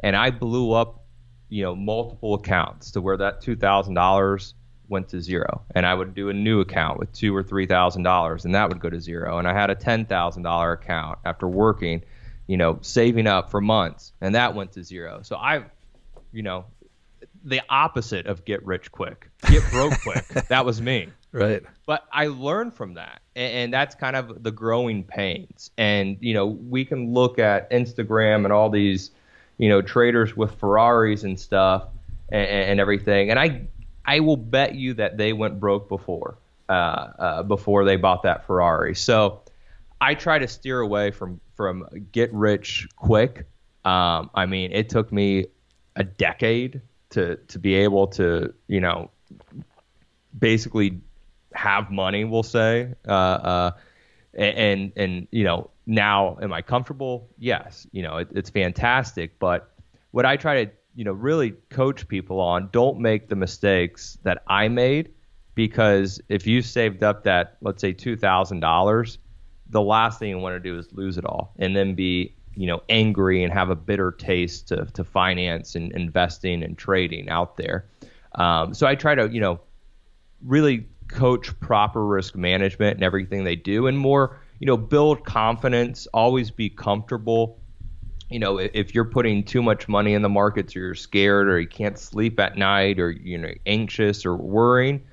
and 0.02 0.16
I 0.16 0.32
blew 0.32 0.74
up, 0.74 1.06
you 1.50 1.64
know, 1.64 1.76
multiple 1.76 2.34
accounts 2.34 2.92
to 2.92 3.02
where 3.02 3.18
that 3.18 3.42
two 3.42 3.56
thousand 3.56 3.94
dollars 3.94 4.56
went 4.90 5.10
to 5.10 5.22
zero, 5.22 5.62
and 5.74 5.86
I 5.86 5.94
would 5.94 6.14
do 6.14 6.30
a 6.30 6.34
new 6.34 6.60
account 6.62 7.00
with 7.00 7.12
two 7.14 7.36
or 7.36 7.44
three 7.44 7.66
thousand 7.66 8.04
dollars, 8.04 8.46
and 8.46 8.56
that 8.56 8.70
would 8.70 8.80
go 8.80 8.90
to 8.90 9.00
zero, 9.00 9.38
and 9.38 9.48
I 9.48 9.54
had 9.54 9.70
a 9.70 9.76
ten 9.76 10.06
thousand 10.06 10.44
dollar 10.44 10.74
account 10.74 11.20
after 11.26 11.48
working, 11.48 12.04
you 12.48 12.58
know, 12.58 12.80
saving 12.82 13.28
up 13.28 13.52
for 13.52 13.62
months, 13.62 14.14
and 14.22 14.36
that 14.36 14.56
went 14.56 14.72
to 14.74 14.84
zero. 14.84 15.22
So 15.24 15.36
I 15.36 15.66
you 16.36 16.44
know, 16.44 16.66
the 17.46 17.62
opposite 17.70 18.28
of 18.28 18.44
get 18.44 18.64
rich 18.66 18.92
quick, 18.92 19.30
get 19.50 19.64
broke 19.72 19.94
quick. 20.02 20.28
that 20.50 20.66
was 20.66 20.82
me. 20.82 21.08
Right. 21.32 21.64
But 21.86 22.06
I 22.12 22.28
learned 22.28 22.74
from 22.74 22.96
that. 22.96 23.22
And, 23.36 23.54
and, 23.54 23.74
that's 23.74 23.96
kind 23.96 24.16
of 24.16 24.44
the 24.44 24.52
growing 24.52 25.04
pains. 25.04 25.72
And, 25.78 26.18
you 26.20 26.34
know, 26.34 26.46
we 26.46 26.86
can 26.86 27.14
look 27.14 27.40
at 27.40 27.70
Instagram 27.72 28.44
and 28.44 28.54
all 28.54 28.70
these, 28.70 29.12
you 29.58 29.70
know, 29.70 29.82
traders 29.82 30.36
with 30.36 30.56
Ferraris 30.56 31.24
and 31.24 31.40
stuff 31.40 31.88
and, 32.30 32.48
and 32.48 32.80
everything. 32.80 33.30
And 33.30 33.40
I, 33.40 33.68
I 34.06 34.20
will 34.20 34.38
bet 34.38 34.76
you 34.76 34.94
that 34.96 35.18
they 35.18 35.34
went 35.34 35.60
broke 35.60 35.90
before, 35.90 36.38
uh, 36.70 36.72
uh, 36.72 37.44
before 37.44 37.86
they 37.86 37.96
bought 37.96 38.24
that 38.24 38.46
Ferrari. 38.46 38.96
So 38.96 39.42
I 40.02 40.14
try 40.14 40.40
to 40.40 40.48
steer 40.48 40.80
away 40.80 41.12
from 41.12 41.40
from 41.56 41.88
get 42.12 42.34
rich 42.34 42.88
quick. 42.98 43.48
Um, 43.86 44.30
I 44.36 44.46
mean, 44.46 44.72
it 44.72 44.90
took 44.90 45.12
me 45.12 45.46
a 45.96 46.04
decade 46.04 46.82
to 47.12 47.38
to 47.38 47.60
be 47.60 47.76
able 47.76 48.08
to 48.08 48.54
you 48.68 48.82
know 48.82 49.10
basically 50.38 51.00
have 51.54 51.90
money. 51.92 52.26
We'll 52.26 52.44
say, 52.44 52.94
uh, 53.08 53.12
uh, 53.12 53.72
and 54.34 54.92
and 54.96 55.28
you 55.32 55.44
know 55.44 55.70
now 55.86 56.38
am 56.42 56.54
I 56.54 56.62
comfortable? 56.62 57.30
Yes, 57.38 57.88
you 57.92 58.04
know 58.04 58.18
it, 58.18 58.28
it's 58.32 58.50
fantastic. 58.50 59.40
But 59.40 59.72
what 60.12 60.26
I 60.26 60.38
try 60.38 60.66
to 60.66 60.72
you 60.96 61.04
know 61.04 61.12
really 61.12 61.52
coach 61.70 62.08
people 62.08 62.40
on 62.40 62.70
don't 62.72 63.00
make 63.00 63.30
the 63.30 63.36
mistakes 63.36 64.18
that 64.24 64.42
I 64.48 64.70
made 64.70 65.12
because 65.54 66.22
if 66.30 66.48
you 66.48 66.62
saved 66.62 67.04
up 67.04 67.24
that 67.24 67.58
let's 67.62 67.82
say 67.82 67.94
two 67.94 68.16
thousand 68.16 68.62
dollars, 68.62 69.18
the 69.70 69.82
last 69.82 70.20
thing 70.20 70.30
you 70.30 70.38
want 70.38 70.56
to 70.56 70.60
do 70.60 70.78
is 70.78 70.92
lose 70.94 71.18
it 71.18 71.26
all 71.26 71.54
and 71.60 71.76
then 71.76 71.96
be 71.96 72.34
you 72.56 72.68
know 72.68 72.82
angry 72.90 73.44
and 73.44 73.52
have 73.52 73.70
a 73.70 73.76
bitter 73.76 74.12
taste 74.12 74.70
to, 74.70 74.86
to 74.94 75.04
finance 75.04 75.76
and 75.76 75.92
investing 75.92 76.64
and 76.64 76.78
trading 76.78 77.30
out 77.30 77.58
there. 77.58 77.86
Um, 78.36 78.74
so 78.74 78.88
I 78.88 78.96
try 78.96 79.16
to 79.16 79.30
you 79.30 79.42
know 79.42 79.60
really 80.42 80.88
coach 81.08 81.58
proper 81.60 82.06
risk 82.06 82.36
management 82.36 82.96
and 82.96 83.04
everything 83.04 83.44
they 83.44 83.56
do 83.56 83.86
and 83.86 83.98
more 83.98 84.40
you 84.60 84.66
know 84.66 84.78
build 84.78 85.24
confidence 85.26 86.08
always 86.14 86.50
be 86.50 86.70
comfortable 86.70 87.60
you 88.36 88.40
know, 88.40 88.58
if 88.58 88.94
you're 88.94 89.06
putting 89.06 89.46
too 89.46 89.64
much 89.64 89.88
money 89.88 90.14
in 90.14 90.22
the 90.22 90.28
markets 90.28 90.76
or 90.76 90.80
you're 90.80 90.94
scared 90.94 91.48
or 91.48 91.58
you 91.58 91.70
can't 91.70 91.98
sleep 91.98 92.38
at 92.38 92.58
night 92.58 93.00
or 93.00 93.10
you 93.10 93.38
know 93.38 93.54
anxious 93.66 94.26
or 94.26 94.36
worrying, 94.36 95.06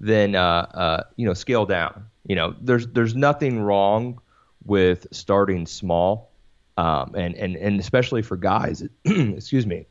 then 0.00 0.34
uh, 0.34 0.66
uh, 0.72 1.02
you 1.16 1.26
know 1.26 1.34
scale 1.34 1.66
down. 1.66 2.06
You 2.26 2.36
know, 2.36 2.54
there's 2.58 2.86
there's 2.86 3.14
nothing 3.14 3.60
wrong 3.60 4.18
with 4.64 5.06
starting 5.10 5.66
small, 5.66 6.32
um, 6.78 7.14
and 7.14 7.34
and 7.34 7.54
and 7.54 7.78
especially 7.78 8.22
for 8.22 8.38
guys, 8.38 8.82
excuse 9.04 9.66
me, 9.66 9.84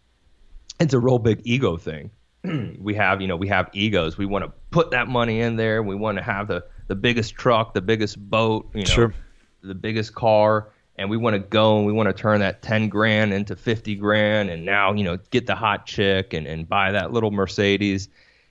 it's 0.79 0.95
a 0.95 0.99
real 0.99 1.19
big 1.19 1.41
ego 1.43 1.77
thing. 1.77 2.09
we 2.79 2.95
have 2.95 3.21
you 3.21 3.27
know 3.27 3.35
we 3.35 3.49
have 3.49 3.69
egos. 3.73 4.17
We 4.17 4.25
want 4.25 4.45
to 4.45 4.51
put 4.71 4.89
that 4.89 5.07
money 5.07 5.41
in 5.41 5.57
there. 5.57 5.83
We 5.83 5.93
want 5.93 6.17
to 6.17 6.23
have 6.23 6.47
the 6.47 6.65
the 6.87 6.95
biggest 6.95 7.35
truck, 7.35 7.75
the 7.75 7.81
biggest 7.81 8.17
boat, 8.31 8.71
you 8.73 8.79
know, 8.79 8.85
sure. 8.85 9.13
the 9.61 9.75
biggest 9.75 10.15
car 10.15 10.69
and 10.99 11.09
we 11.09 11.15
want 11.15 11.33
to 11.33 11.39
go 11.39 11.77
and 11.77 11.87
we 11.87 11.93
want 11.93 12.07
to 12.07 12.13
turn 12.13 12.41
that 12.41 12.61
10 12.61 12.89
grand 12.89 13.33
into 13.33 13.55
50 13.55 13.95
grand 13.95 14.49
and 14.49 14.65
now 14.65 14.93
you 14.93 15.03
know 15.03 15.17
get 15.31 15.47
the 15.47 15.55
hot 15.55 15.85
chick 15.85 16.33
and, 16.33 16.45
and 16.45 16.67
buy 16.67 16.91
that 16.91 17.13
little 17.13 17.31
mercedes. 17.31 18.09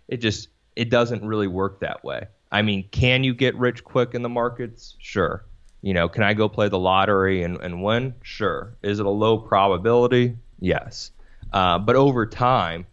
It 0.09 0.17
just 0.17 0.49
it 0.75 0.89
doesn't 0.89 1.25
really 1.25 1.47
work 1.47 1.81
that 1.81 2.03
way. 2.03 2.27
I 2.51 2.63
mean 2.63 2.89
can 2.89 3.23
you 3.23 3.35
get 3.35 3.55
rich 3.57 3.85
quick 3.85 4.15
in 4.15 4.23
the 4.23 4.31
markets? 4.31 4.97
Sure. 4.99 5.45
You 5.83 5.93
know 5.93 6.09
can 6.09 6.23
i 6.23 6.33
go 6.33 6.49
play 6.49 6.71
the 6.71 6.79
lottery 6.79 7.43
and, 7.43 7.61
and 7.61 7.83
win? 7.83 8.15
Sure. 8.23 8.75
Is 8.83 8.99
it 8.99 9.07
a 9.07 9.11
low 9.11 9.39
probability? 9.39 10.37
Yes. 10.59 11.11
Uh, 11.53 11.79
but 11.79 11.97
over 11.97 12.25
time 12.27 12.87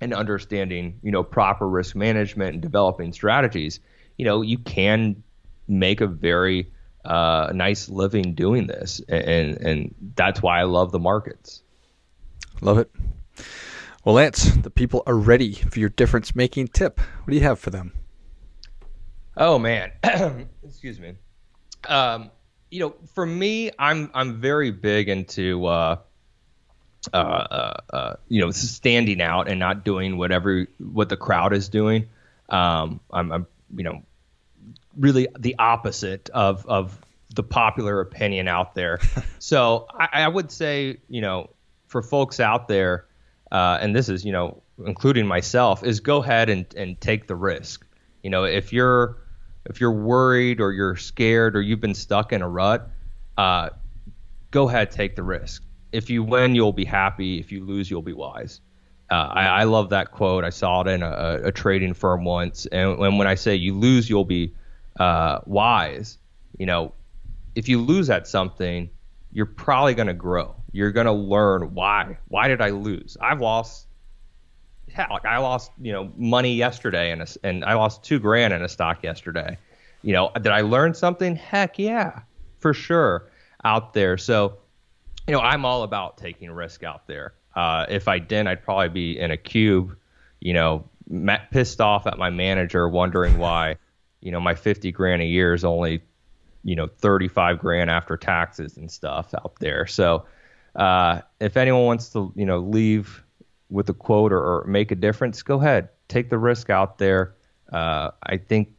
and 0.00 0.12
understanding 0.12 0.98
you 1.04 1.12
know 1.12 1.22
proper 1.22 1.68
risk 1.68 1.94
management 1.94 2.54
and 2.54 2.62
developing 2.62 3.12
strategies 3.12 3.78
you 4.18 4.24
know 4.24 4.42
you 4.42 4.58
can 4.58 5.22
make 5.68 6.00
a 6.00 6.06
very 6.08 6.71
uh, 7.04 7.48
a 7.50 7.52
nice 7.52 7.88
living 7.88 8.34
doing 8.34 8.66
this, 8.66 9.00
and 9.08 9.56
and 9.58 9.94
that's 10.14 10.42
why 10.42 10.60
I 10.60 10.64
love 10.64 10.92
the 10.92 10.98
markets. 10.98 11.62
Love 12.60 12.78
it. 12.78 12.90
Well, 14.04 14.16
Lance, 14.16 14.44
the 14.56 14.70
people 14.70 15.02
are 15.06 15.16
ready 15.16 15.52
for 15.54 15.78
your 15.78 15.88
difference 15.88 16.34
making 16.34 16.68
tip. 16.68 17.00
What 17.00 17.30
do 17.30 17.36
you 17.36 17.42
have 17.42 17.58
for 17.58 17.70
them? 17.70 17.92
Oh 19.36 19.58
man, 19.58 19.92
excuse 20.64 21.00
me. 21.00 21.14
Um, 21.88 22.30
you 22.70 22.80
know, 22.80 22.94
for 23.14 23.24
me, 23.24 23.70
I'm 23.78 24.10
I'm 24.14 24.40
very 24.40 24.70
big 24.70 25.08
into 25.08 25.66
uh, 25.66 25.96
uh, 27.12 27.16
uh, 27.16 27.76
uh, 27.92 28.14
you 28.28 28.40
know 28.40 28.50
standing 28.50 29.20
out 29.20 29.48
and 29.48 29.58
not 29.58 29.84
doing 29.84 30.18
whatever 30.18 30.66
what 30.78 31.08
the 31.08 31.16
crowd 31.16 31.52
is 31.52 31.68
doing. 31.68 32.08
Um, 32.48 33.00
I'm, 33.10 33.32
I'm 33.32 33.46
you 33.76 33.84
know 33.84 34.02
really 34.98 35.28
the 35.38 35.56
opposite 35.58 36.30
of 36.30 36.66
of 36.66 36.98
the 37.34 37.42
popular 37.42 38.00
opinion 38.00 38.48
out 38.48 38.74
there. 38.74 39.00
so 39.38 39.86
I, 39.90 40.08
I, 40.12 40.28
would 40.28 40.50
say, 40.50 40.98
you 41.08 41.20
know, 41.20 41.50
for 41.86 42.02
folks 42.02 42.40
out 42.40 42.68
there, 42.68 43.06
uh, 43.50 43.78
and 43.80 43.94
this 43.96 44.08
is, 44.08 44.24
you 44.24 44.32
know, 44.32 44.62
including 44.84 45.26
myself, 45.26 45.82
is 45.84 46.00
go 46.00 46.22
ahead 46.22 46.50
and, 46.50 46.66
and 46.76 47.00
take 47.00 47.26
the 47.26 47.36
risk. 47.36 47.86
You 48.22 48.30
know, 48.30 48.44
if 48.44 48.72
you're 48.72 49.18
if 49.66 49.80
you're 49.80 49.92
worried 49.92 50.60
or 50.60 50.72
you're 50.72 50.96
scared 50.96 51.56
or 51.56 51.60
you've 51.60 51.80
been 51.80 51.94
stuck 51.94 52.32
in 52.32 52.42
a 52.42 52.48
rut, 52.48 52.90
uh, 53.38 53.70
go 54.50 54.68
ahead, 54.68 54.90
take 54.90 55.16
the 55.16 55.22
risk. 55.22 55.62
If 55.92 56.10
you 56.10 56.22
win, 56.22 56.54
you'll 56.54 56.72
be 56.72 56.84
happy. 56.84 57.38
If 57.38 57.52
you 57.52 57.64
lose, 57.64 57.90
you'll 57.90 58.02
be 58.02 58.12
wise. 58.12 58.60
Uh, 59.10 59.14
I, 59.14 59.46
I, 59.46 59.64
love 59.64 59.90
that 59.90 60.10
quote. 60.10 60.42
I 60.42 60.50
saw 60.50 60.80
it 60.80 60.88
in 60.88 61.02
a, 61.02 61.40
a 61.44 61.52
trading 61.52 61.92
firm 61.92 62.24
once, 62.24 62.64
and, 62.66 62.98
and 62.98 63.18
when 63.18 63.26
I 63.26 63.34
say 63.34 63.54
you 63.54 63.78
lose, 63.78 64.08
you'll 64.08 64.24
be 64.24 64.54
uh, 64.98 65.40
wise. 65.46 66.18
You 66.58 66.66
know, 66.66 66.92
if 67.54 67.68
you 67.68 67.80
lose 67.80 68.10
at 68.10 68.26
something, 68.28 68.90
you're 69.32 69.46
probably 69.46 69.94
going 69.94 70.08
to 70.08 70.14
grow. 70.14 70.54
You're 70.72 70.92
going 70.92 71.06
to 71.06 71.12
learn 71.12 71.74
why. 71.74 72.18
Why 72.28 72.48
did 72.48 72.60
I 72.60 72.70
lose? 72.70 73.16
I've 73.20 73.40
lost. 73.40 73.86
Hell, 74.92 75.06
like 75.10 75.24
I 75.24 75.38
lost, 75.38 75.70
you 75.80 75.92
know, 75.92 76.12
money 76.16 76.54
yesterday, 76.54 77.12
and 77.12 77.36
and 77.42 77.64
I 77.64 77.74
lost 77.74 78.02
two 78.02 78.18
grand 78.18 78.52
in 78.52 78.62
a 78.62 78.68
stock 78.68 79.02
yesterday. 79.02 79.56
You 80.02 80.12
know, 80.12 80.30
did 80.34 80.48
I 80.48 80.62
learn 80.62 80.92
something? 80.92 81.36
Heck 81.36 81.78
yeah, 81.78 82.20
for 82.58 82.74
sure 82.74 83.30
out 83.64 83.94
there. 83.94 84.18
So, 84.18 84.58
you 85.26 85.32
know, 85.32 85.40
I'm 85.40 85.64
all 85.64 85.82
about 85.82 86.18
taking 86.18 86.50
risk 86.50 86.82
out 86.82 87.06
there. 87.06 87.34
Uh, 87.54 87.86
if 87.88 88.08
I 88.08 88.18
didn't, 88.18 88.48
I'd 88.48 88.62
probably 88.62 88.88
be 88.88 89.18
in 89.18 89.30
a 89.30 89.36
cube, 89.36 89.96
you 90.40 90.52
know, 90.52 90.88
pissed 91.50 91.80
off 91.80 92.06
at 92.06 92.18
my 92.18 92.30
manager, 92.30 92.88
wondering 92.88 93.38
why 93.38 93.76
you 94.22 94.30
know, 94.30 94.40
my 94.40 94.54
50 94.54 94.90
grand 94.92 95.20
a 95.20 95.26
year 95.26 95.52
is 95.52 95.64
only, 95.64 96.00
you 96.62 96.76
know, 96.76 96.86
35 96.86 97.58
grand 97.58 97.90
after 97.90 98.16
taxes 98.16 98.76
and 98.76 98.90
stuff 98.90 99.34
out 99.34 99.54
there. 99.58 99.86
So, 99.86 100.24
uh, 100.76 101.20
if 101.40 101.56
anyone 101.56 101.84
wants 101.84 102.10
to, 102.10 102.32
you 102.34 102.46
know, 102.46 102.60
leave 102.60 103.22
with 103.68 103.90
a 103.90 103.94
quote 103.94 104.32
or, 104.32 104.38
or, 104.38 104.64
make 104.64 104.90
a 104.90 104.94
difference, 104.94 105.42
go 105.42 105.58
ahead, 105.60 105.88
take 106.08 106.30
the 106.30 106.38
risk 106.38 106.70
out 106.70 106.98
there. 106.98 107.34
Uh, 107.70 108.10
I 108.22 108.36
think, 108.38 108.70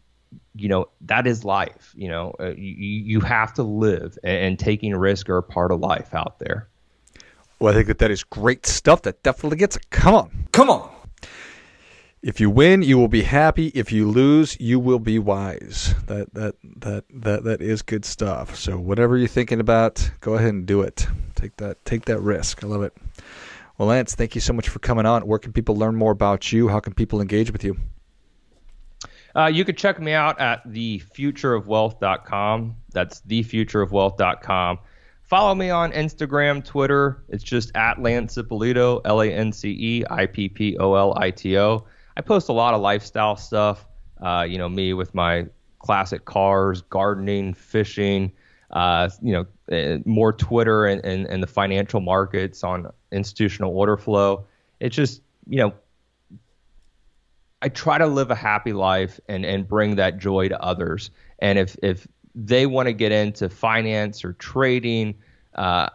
you 0.55 0.69
know, 0.69 0.89
that 1.01 1.27
is 1.27 1.43
life. 1.43 1.93
You 1.95 2.07
know, 2.07 2.33
uh, 2.39 2.53
you, 2.55 2.73
you 2.75 3.19
have 3.19 3.53
to 3.55 3.63
live, 3.63 4.17
and, 4.23 4.37
and 4.37 4.59
taking 4.59 4.95
risk 4.95 5.29
are 5.29 5.37
a 5.37 5.43
part 5.43 5.71
of 5.71 5.81
life 5.81 6.15
out 6.15 6.39
there. 6.39 6.69
Well, 7.59 7.71
I 7.71 7.75
think 7.75 7.87
that 7.87 7.99
that 7.99 8.11
is 8.11 8.23
great 8.23 8.65
stuff. 8.65 9.03
That 9.03 9.21
definitely 9.23 9.57
gets 9.57 9.75
it. 9.75 9.89
Come 9.89 10.15
on, 10.15 10.47
come 10.51 10.69
on. 10.69 10.92
If 12.23 12.39
you 12.39 12.49
win, 12.49 12.81
you 12.83 12.97
will 12.97 13.09
be 13.09 13.23
happy. 13.23 13.67
If 13.75 13.91
you 13.91 14.09
lose, 14.09 14.57
you 14.57 14.79
will 14.79 14.99
be 14.99 15.19
wise. 15.19 15.93
That 16.07 16.33
that 16.33 16.55
that 16.77 17.03
that 17.09 17.43
that 17.43 17.61
is 17.61 17.81
good 17.81 18.05
stuff. 18.05 18.55
So 18.55 18.77
whatever 18.77 19.17
you're 19.17 19.27
thinking 19.27 19.59
about, 19.59 20.09
go 20.21 20.35
ahead 20.35 20.53
and 20.53 20.65
do 20.65 20.83
it. 20.83 21.05
Take 21.35 21.57
that 21.57 21.83
take 21.83 22.05
that 22.05 22.21
risk. 22.21 22.63
I 22.63 22.67
love 22.67 22.81
it. 22.81 22.95
Well, 23.77 23.89
Lance, 23.89 24.15
thank 24.15 24.35
you 24.35 24.41
so 24.41 24.53
much 24.53 24.69
for 24.69 24.79
coming 24.79 25.05
on. 25.05 25.27
Where 25.27 25.37
can 25.37 25.51
people 25.51 25.75
learn 25.75 25.97
more 25.97 26.11
about 26.11 26.53
you? 26.53 26.69
How 26.69 26.79
can 26.79 26.93
people 26.93 27.19
engage 27.19 27.51
with 27.51 27.65
you? 27.65 27.75
Uh, 29.35 29.47
you 29.47 29.65
can 29.65 29.75
check 29.75 29.99
me 29.99 30.13
out 30.13 30.39
at 30.39 30.65
thefutureofwealth.com. 30.65 32.75
That's 32.93 33.19
thefutureofwealth.com. 33.21 34.79
Follow 35.23 35.55
me 35.55 35.71
on 35.71 35.91
Instagram, 35.91 36.63
Twitter. 36.63 37.25
It's 37.27 37.43
just 37.43 37.75
at 37.75 38.01
Lance 38.01 38.37
Ippolito, 38.37 39.01
L 39.03 39.21
A 39.21 39.27
N 39.27 39.51
C 39.51 39.71
E 39.71 40.05
I 40.09 40.25
P 40.25 40.47
P 40.47 40.77
O 40.77 40.93
L 40.93 41.17
I 41.17 41.29
T 41.29 41.57
O. 41.57 41.83
I 42.15 42.21
post 42.21 42.49
a 42.49 42.53
lot 42.53 42.73
of 42.73 42.81
lifestyle 42.81 43.35
stuff. 43.35 43.85
Uh, 44.21 44.45
you 44.47 44.57
know, 44.57 44.69
me 44.69 44.93
with 44.93 45.13
my 45.13 45.47
classic 45.79 46.25
cars, 46.25 46.81
gardening, 46.83 47.53
fishing. 47.53 48.31
Uh, 48.71 49.07
you 49.21 49.33
know, 49.33 49.45
uh, 49.71 49.99
more 50.05 50.33
Twitter 50.33 50.85
and, 50.85 51.05
and, 51.05 51.27
and 51.27 51.43
the 51.43 51.47
financial 51.47 52.01
markets 52.01 52.63
on 52.63 52.91
institutional 53.11 53.77
order 53.77 53.97
flow. 53.97 54.45
It's 54.79 54.95
just, 54.95 55.21
you 55.47 55.59
know, 55.59 55.73
I 57.61 57.69
try 57.69 57.99
to 57.99 58.07
live 58.07 58.31
a 58.31 58.35
happy 58.35 58.73
life 58.73 59.19
and, 59.29 59.45
and 59.45 59.67
bring 59.67 59.97
that 59.97 60.17
joy 60.17 60.49
to 60.49 60.59
others. 60.59 61.11
And 61.37 61.59
if, 61.59 61.77
if 61.83 62.07
they 62.33 62.65
want 62.65 62.87
to 62.87 62.93
get 62.93 63.11
into 63.11 63.47
finance 63.47 64.25
or 64.25 64.33
trading, 64.33 65.15
uh, 65.53 65.89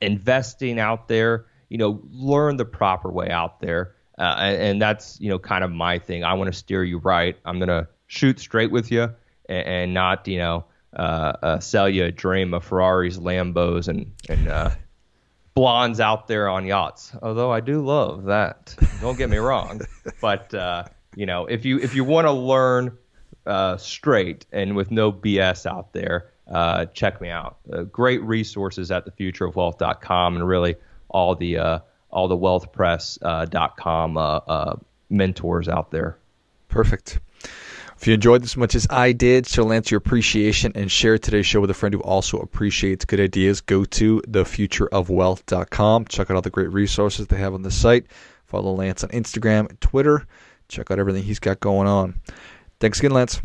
investing 0.00 0.80
out 0.80 1.06
there, 1.06 1.46
you 1.68 1.78
know, 1.78 2.02
learn 2.10 2.56
the 2.56 2.64
proper 2.64 3.10
way 3.10 3.30
out 3.30 3.60
there. 3.60 3.94
Uh, 4.20 4.36
and, 4.38 4.62
and, 4.62 4.82
that's 4.82 5.18
you 5.18 5.30
know 5.30 5.38
kind 5.38 5.64
of 5.64 5.70
my 5.70 5.98
thing. 5.98 6.24
I 6.24 6.34
want 6.34 6.52
to 6.52 6.58
steer 6.58 6.84
you 6.84 6.98
right. 6.98 7.38
I'm 7.46 7.58
gonna 7.58 7.88
shoot 8.06 8.38
straight 8.38 8.70
with 8.70 8.92
you 8.92 9.14
and, 9.48 9.66
and 9.66 9.94
not 9.94 10.28
you 10.28 10.36
know 10.36 10.64
uh, 10.94 11.32
uh, 11.42 11.58
sell 11.60 11.88
you 11.88 12.04
a 12.04 12.12
dream 12.12 12.52
of 12.52 12.62
Ferraris, 12.62 13.16
Lambos, 13.16 13.88
and 13.88 14.12
and 14.28 14.46
uh, 14.46 14.70
blondes 15.54 16.00
out 16.00 16.28
there 16.28 16.50
on 16.50 16.66
yachts. 16.66 17.12
Although 17.22 17.50
I 17.50 17.60
do 17.60 17.80
love 17.80 18.24
that. 18.24 18.76
Don't 19.00 19.16
get 19.16 19.30
me 19.30 19.38
wrong, 19.38 19.80
but 20.20 20.52
uh, 20.52 20.84
you 21.16 21.24
know 21.24 21.46
if 21.46 21.64
you 21.64 21.78
if 21.78 21.94
you 21.94 22.04
want 22.04 22.26
to 22.26 22.32
learn 22.32 22.98
uh, 23.46 23.78
straight 23.78 24.44
and 24.52 24.76
with 24.76 24.90
no 24.90 25.10
BS 25.10 25.64
out 25.64 25.94
there, 25.94 26.30
uh, 26.46 26.84
check 26.86 27.22
me 27.22 27.30
out. 27.30 27.56
Uh, 27.72 27.84
great 27.84 28.22
resources 28.22 28.90
at 28.90 29.06
thefutureofwealth.com 29.06 30.36
and 30.36 30.46
really 30.46 30.76
all 31.08 31.34
the 31.34 31.56
uh, 31.56 31.78
all 32.10 32.28
the 32.28 32.36
wealthpress.com 32.36 34.16
uh, 34.16 34.20
uh, 34.20 34.76
mentors 35.08 35.68
out 35.68 35.90
there. 35.90 36.16
Perfect. 36.68 37.20
If 38.00 38.06
you 38.06 38.14
enjoyed 38.14 38.42
this 38.42 38.52
as 38.52 38.56
much 38.56 38.74
as 38.74 38.86
I 38.88 39.12
did, 39.12 39.46
show 39.46 39.64
Lance 39.64 39.90
your 39.90 39.98
appreciation 39.98 40.72
and 40.74 40.90
share 40.90 41.18
today's 41.18 41.44
show 41.44 41.60
with 41.60 41.68
a 41.68 41.74
friend 41.74 41.94
who 41.94 42.00
also 42.00 42.38
appreciates 42.38 43.04
good 43.04 43.20
ideas. 43.20 43.60
Go 43.60 43.84
to 43.84 44.22
thefutureofwealth.com. 44.26 46.06
Check 46.06 46.30
out 46.30 46.34
all 46.34 46.40
the 46.40 46.48
great 46.48 46.72
resources 46.72 47.26
they 47.26 47.36
have 47.36 47.52
on 47.52 47.60
the 47.60 47.70
site. 47.70 48.06
Follow 48.46 48.72
Lance 48.72 49.04
on 49.04 49.10
Instagram 49.10 49.68
and 49.68 49.78
Twitter. 49.82 50.26
Check 50.68 50.90
out 50.90 50.98
everything 50.98 51.24
he's 51.24 51.40
got 51.40 51.60
going 51.60 51.86
on. 51.86 52.14
Thanks 52.78 53.00
again, 53.00 53.10
Lance. 53.10 53.42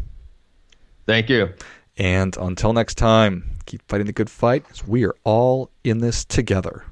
Thank 1.06 1.30
you. 1.30 1.50
And 1.98 2.38
until 2.38 2.72
next 2.72 2.96
time, 2.96 3.58
keep 3.66 3.82
fighting 3.90 4.08
the 4.08 4.14
good 4.14 4.30
fight 4.30 4.64
as 4.72 4.88
we 4.88 5.06
are 5.06 5.16
all 5.26 5.70
in 5.84 6.00
this 6.00 6.24
together. 6.24 6.86